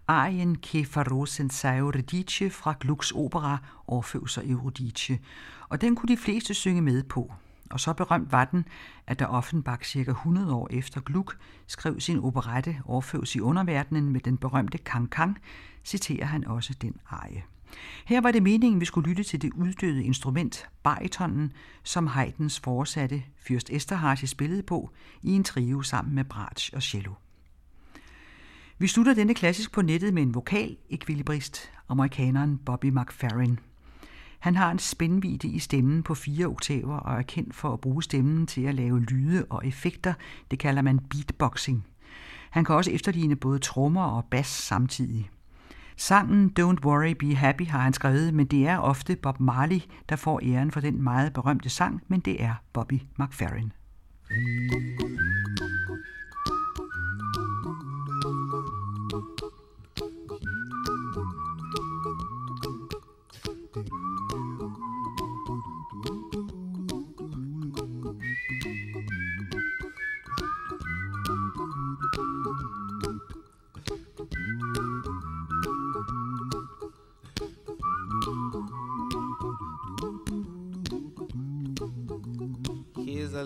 Arien 0.08 0.56
Che 0.64 0.86
farosen 0.86 1.50
Redice 1.96 2.50
fra 2.50 2.76
Glucks 2.80 3.12
opera 3.12 3.58
Orfeuser 3.88 4.42
Eurydice. 4.46 5.20
Og 5.70 5.82
den 5.82 5.96
kunne 5.96 6.08
de 6.08 6.18
fleste 6.18 6.54
synge 6.54 6.82
med 6.82 7.04
på. 7.04 7.34
Og 7.70 7.80
så 7.80 7.94
berømt 7.94 8.32
var 8.32 8.46
den, 8.46 8.66
at 9.08 9.20
da 9.20 9.26
Offenbach 9.26 9.90
cirka 9.90 10.12
100 10.12 10.54
år 10.54 10.68
efter 10.72 11.02
Gluck 11.02 11.38
skrev 11.68 12.00
sin 12.00 12.20
operette 12.20 12.82
Orfeus 12.86 13.36
i 13.36 13.40
underverdenen 13.40 14.10
med 14.10 14.22
den 14.22 14.38
berømte 14.38 14.78
Kang 14.78 15.10
Kang, 15.12 15.38
citerer 15.86 16.26
han 16.26 16.48
også 16.48 16.74
den 16.82 16.96
arie. 17.10 17.44
Her 18.06 18.22
var 18.22 18.32
det 18.32 18.44
meningen, 18.44 18.80
vi 18.80 18.86
skulle 18.86 19.10
lytte 19.10 19.24
til 19.24 19.42
det 19.42 19.54
uddøde 19.54 20.04
instrument, 20.04 20.70
baritonen, 20.84 21.54
som 21.84 22.08
Haydns 22.08 22.60
forsatte 22.60 23.24
Fyrst 23.38 23.70
Esterhazy 23.70 24.26
spillede 24.26 24.64
på 24.64 24.92
i 25.24 25.32
en 25.32 25.44
trio 25.44 25.82
sammen 25.82 26.16
med 26.16 26.24
Bratsch 26.24 26.74
og 26.74 26.84
cello. 26.84 27.14
Vi 28.78 28.88
slutter 28.88 29.14
denne 29.14 29.34
klassisk 29.34 29.72
på 29.72 29.82
nettet 29.82 30.14
med 30.14 30.24
en 30.24 30.34
vokal 30.34 30.78
ekvilibrist, 30.90 31.72
amerikaneren 31.90 32.58
Bobby 32.58 32.86
McFerrin. 32.86 33.60
Han 34.40 34.56
har 34.56 34.72
en 34.72 34.80
spændvidde 34.80 35.48
i 35.48 35.60
stemmen 35.60 36.04
på 36.04 36.16
fire 36.16 36.46
oktaver 36.46 36.98
og 36.98 37.18
er 37.18 37.22
kendt 37.22 37.56
for 37.56 37.74
at 37.74 37.82
bruge 37.82 38.04
stemmen 38.04 38.48
til 38.48 38.62
at 38.62 38.76
lave 38.76 39.02
lyde 39.02 39.46
og 39.50 39.68
effekter. 39.68 40.14
Det 40.52 40.60
kalder 40.60 40.82
man 40.82 41.00
beatboxing. 41.00 41.86
Han 42.50 42.66
kan 42.66 42.76
også 42.76 42.92
efterligne 42.92 43.36
både 43.36 43.60
trommer 43.60 44.04
og 44.04 44.26
bas 44.26 44.48
samtidig. 44.48 45.30
Sangen 46.00 46.54
Don't 46.60 46.86
Worry 46.86 47.12
Be 47.12 47.36
Happy 47.36 47.68
har 47.68 47.80
han 47.80 47.94
skrevet, 47.94 48.34
men 48.34 48.46
det 48.46 48.68
er 48.68 48.78
ofte 48.78 49.16
Bob 49.16 49.40
Marley, 49.40 49.80
der 50.10 50.16
får 50.16 50.40
æren 50.44 50.72
for 50.72 50.80
den 50.80 51.04
meget 51.04 51.34
berømte 51.34 51.70
sang, 51.70 52.02
men 52.08 52.20
det 52.20 52.44
er 52.44 52.54
Bobby 52.74 53.02
McFerrin. 53.18 53.72
a 59.44 59.49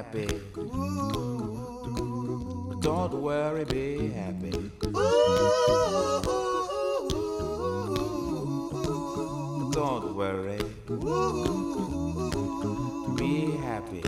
Happy. 0.00 0.26
Don't 2.80 3.14
worry, 3.20 3.64
be 3.66 4.08
happy. 4.08 4.50
Don't 9.76 10.16
worry. 10.16 10.58
Be 13.18 13.50
happy. 13.68 14.02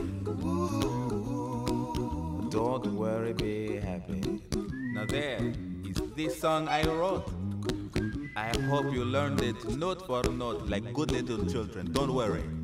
Don't 2.49 2.87
worry, 2.95 3.35
be 3.35 3.77
happy. 3.77 4.41
Now 4.95 5.05
there 5.05 5.53
is 5.85 6.01
this 6.17 6.41
song 6.41 6.69
I 6.69 6.85
wrote. 6.85 7.29
I 8.35 8.49
hope 8.71 8.91
you 8.95 9.05
learned 9.05 9.43
it 9.43 9.63
note 9.77 10.07
for 10.07 10.23
note 10.23 10.67
like 10.71 10.95
good 10.95 11.11
little 11.13 11.45
children. 11.45 11.93
Don't 11.93 12.15
worry. 12.15 12.62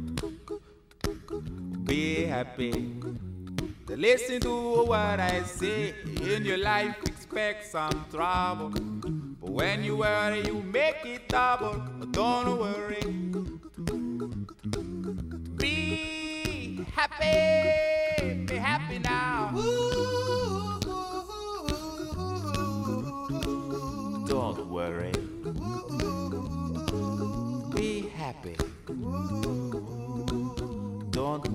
Be 1.88 2.26
happy. 2.26 2.92
Listen 3.88 4.42
to 4.42 4.84
what 4.84 5.20
I 5.20 5.42
say. 5.44 5.94
In 6.20 6.44
your 6.44 6.58
life, 6.58 6.96
expect 7.06 7.64
some 7.64 8.04
trouble. 8.10 8.68
But 8.68 9.50
when 9.50 9.82
you 9.82 9.96
worry, 9.96 10.44
you 10.44 10.62
make 10.62 11.02
it 11.06 11.30
double. 11.30 11.82
Don't 12.10 12.58
worry. 12.60 13.00
Be 15.56 16.84
happy. 16.94 17.87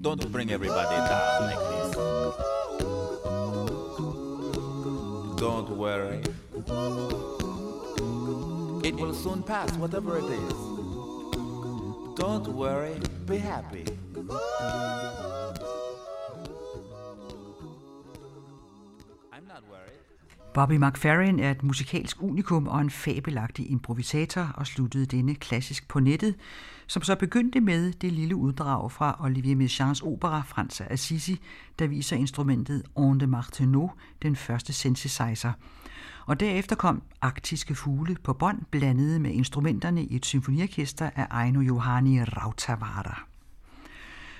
Don't 0.00 0.32
bring 0.32 0.50
everybody 0.50 0.96
down 0.96 1.42
like 1.42 1.58
this. 1.58 1.96
Don't 5.36 5.68
worry. 5.76 6.22
It 8.82 8.94
will 8.94 9.12
soon 9.12 9.42
pass, 9.42 9.76
whatever 9.76 10.16
it 10.16 10.24
is. 10.24 10.54
Don't 12.16 12.48
worry, 12.48 12.98
be 13.26 13.36
happy. 13.36 13.84
Bobby 20.54 20.72
McFerrin 20.72 21.40
er 21.40 21.50
et 21.50 21.62
musikalsk 21.62 22.22
unikum 22.22 22.68
og 22.68 22.80
en 22.80 22.90
fabelagtig 22.90 23.70
improvisator 23.70 24.52
og 24.54 24.66
sluttede 24.66 25.06
denne 25.06 25.34
klassisk 25.34 25.88
på 25.88 26.00
nettet, 26.00 26.34
som 26.86 27.02
så 27.02 27.16
begyndte 27.16 27.60
med 27.60 27.92
det 27.92 28.12
lille 28.12 28.36
uddrag 28.36 28.92
fra 28.92 29.16
Olivier 29.20 29.56
Messiaens 29.56 30.00
opera 30.02 30.42
Frans 30.46 30.80
af 30.80 30.86
Assisi, 30.90 31.40
der 31.78 31.86
viser 31.86 32.16
instrumentet 32.16 32.82
On 32.94 33.20
de 33.20 33.26
Martineau, 33.26 33.90
den 34.22 34.36
første 34.36 34.72
synthesizer. 34.72 35.52
Og 36.26 36.40
derefter 36.40 36.76
kom 36.76 37.02
arktiske 37.20 37.74
fugle 37.74 38.16
på 38.24 38.32
bånd 38.32 38.62
blandet 38.70 39.20
med 39.20 39.30
instrumenterne 39.30 40.04
i 40.04 40.16
et 40.16 40.26
symfoniorkester 40.26 41.10
af 41.16 41.26
Aino 41.30 41.60
Johanni 41.60 42.22
Rautavaara. 42.22 43.26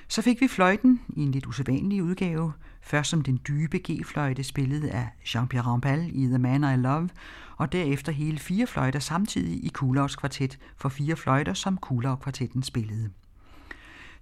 Så 0.08 0.22
fik 0.22 0.40
vi 0.40 0.48
fløjten 0.48 1.00
i 1.08 1.22
en 1.22 1.32
lidt 1.32 1.46
usædvanlig 1.46 2.02
udgave, 2.02 2.52
først 2.82 3.10
som 3.10 3.22
den 3.22 3.40
dybe 3.48 3.78
G-fløjte 3.78 4.42
spillet 4.42 4.86
af 4.86 5.08
Jean-Pierre 5.24 5.66
Rampal 5.66 6.10
i 6.12 6.26
The 6.26 6.38
Man 6.38 6.64
I 6.64 6.76
Love, 6.76 7.08
og 7.56 7.72
derefter 7.72 8.12
hele 8.12 8.38
fire 8.38 8.66
fløjter 8.66 8.98
samtidig 8.98 9.64
i 9.64 9.68
Kulavs 9.68 10.16
kvartet 10.16 10.58
for 10.76 10.88
fire 10.88 11.16
fløjter, 11.16 11.54
som 11.54 11.76
Kulau 11.76 12.16
kvartetten 12.16 12.62
spillede. 12.62 13.10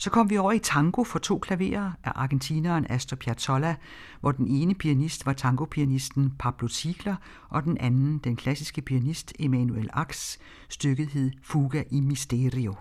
Så 0.01 0.11
kom 0.11 0.31
vi 0.31 0.37
over 0.37 0.53
i 0.53 0.59
tango 0.59 1.05
for 1.05 1.19
to 1.19 1.39
klaverer 1.39 1.93
af 2.05 2.13
argentineren 2.15 2.87
Astor 2.89 3.17
Piazzolla, 3.17 3.77
hvor 4.21 4.33
den 4.33 4.47
ene 4.47 4.75
pianist 4.75 5.27
var 5.27 5.33
tangopianisten 5.33 6.33
Pablo 6.39 6.69
Ziegler, 6.69 7.17
og 7.49 7.65
den 7.65 7.79
anden 7.79 8.19
den 8.19 8.37
klassiske 8.37 8.83
pianist 8.83 9.33
Emanuel 9.39 9.91
Ax. 9.93 10.37
Stykket 10.69 11.09
hed 11.09 11.31
Fuga 11.43 11.83
i 11.91 12.01
Misterio. 12.01 12.75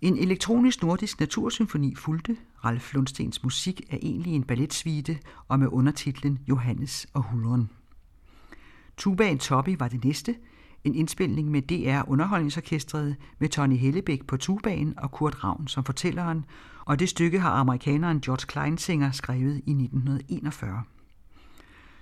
En 0.00 0.16
elektronisk 0.16 0.82
nordisk 0.82 1.20
natursymfoni 1.20 1.94
fulgte. 1.94 2.36
Ralf 2.66 2.94
Lundstens 2.94 3.42
musik 3.42 3.80
er 3.90 3.98
egentlig 4.02 4.34
en 4.34 4.42
balletsvite 4.42 5.18
og 5.48 5.58
med 5.58 5.68
undertitlen 5.70 6.38
Johannes 6.48 7.06
og 7.12 7.22
Hulderen. 7.22 7.70
Tubaen 8.96 9.38
Toppi 9.38 9.80
var 9.80 9.88
det 9.88 10.04
næste, 10.04 10.36
en 10.84 10.94
indspilning 10.94 11.50
med 11.50 11.62
DR 11.62 12.10
Underholdningsorkestret 12.10 13.16
med 13.38 13.48
Tony 13.48 13.76
Hellebæk 13.76 14.26
på 14.26 14.36
tubaen 14.36 14.94
og 14.98 15.10
Kurt 15.10 15.44
Ravn 15.44 15.68
som 15.68 15.84
fortælleren, 15.84 16.44
og 16.84 16.98
det 16.98 17.08
stykke 17.08 17.40
har 17.40 17.50
amerikaneren 17.50 18.20
George 18.20 18.46
Kleinsinger 18.46 19.10
skrevet 19.10 19.54
i 19.66 19.70
1941. 19.70 20.82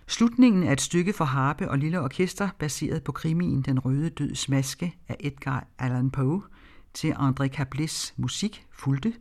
Slutningen 0.06 0.62
er 0.62 0.72
et 0.72 0.80
stykke 0.80 1.12
for 1.12 1.24
harpe 1.24 1.70
og 1.70 1.78
lille 1.78 2.00
orkester 2.00 2.48
baseret 2.58 3.02
på 3.02 3.12
krimien 3.12 3.62
Den 3.62 3.78
røde 3.78 4.10
døds 4.10 4.48
maske 4.48 4.94
af 5.08 5.16
Edgar 5.20 5.66
Allan 5.78 6.10
Poe– 6.10 6.42
til 6.94 7.12
André 7.12 7.48
Cablis 7.48 8.14
musik 8.16 8.66
fulgte. 8.72 9.12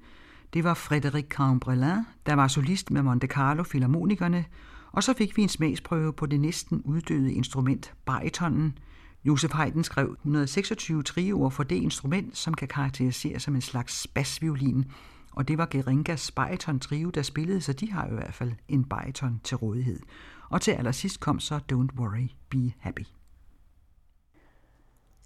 Det 0.54 0.64
var 0.64 0.74
Frédéric 0.74 1.28
Cambrelin, 1.28 2.06
der 2.26 2.34
var 2.34 2.48
solist 2.48 2.92
med 2.92 3.02
Monte 3.02 3.28
Carlo 3.28 3.64
Philharmonikerne, 3.64 4.46
og 4.92 5.04
så 5.04 5.14
fik 5.14 5.38
vi 5.38 5.42
en 5.42 5.50
smagsprøve 5.50 6.14
på 6.14 6.26
det 6.26 6.40
næsten 6.40 6.82
uddøde 6.86 7.34
instrument, 7.34 7.94
baritonen. 8.06 8.78
Josef 9.24 9.52
Haydn 9.52 9.84
skrev 9.84 10.18
126 10.20 11.04
trioer 11.04 11.50
for 11.50 11.64
det 11.64 11.76
instrument, 11.76 12.38
som 12.38 12.54
kan 12.54 12.68
karakteriseres 12.68 13.44
som 13.44 13.56
en 13.56 13.62
slags 13.62 14.08
basviolin, 14.08 14.86
og 15.32 15.48
det 15.48 15.58
var 15.58 15.68
Geringas 15.72 16.32
bariton 16.32 16.80
trio, 16.80 17.10
der 17.10 17.22
spillede, 17.22 17.62
så 17.62 17.74
de 17.74 17.92
har 17.92 18.08
i 18.08 18.14
hvert 18.14 18.34
fald 18.34 18.54
en 18.68 18.84
bariton 18.84 19.42
til 19.44 19.58
rådighed. 19.58 20.00
Og 20.50 20.62
til 20.62 20.72
allersidst 20.72 21.20
kom 21.20 21.40
så 21.40 21.60
Don't 21.74 22.00
Worry, 22.00 22.30
Be 22.50 22.72
Happy. 22.80 23.06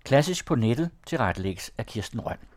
Klassisk 0.04 0.46
på 0.46 0.56
nettet 0.56 0.92
til 1.08 1.18
rettelægges 1.18 1.72
af 1.78 1.86
Kirsten 1.86 2.22
Røn. 2.22 2.57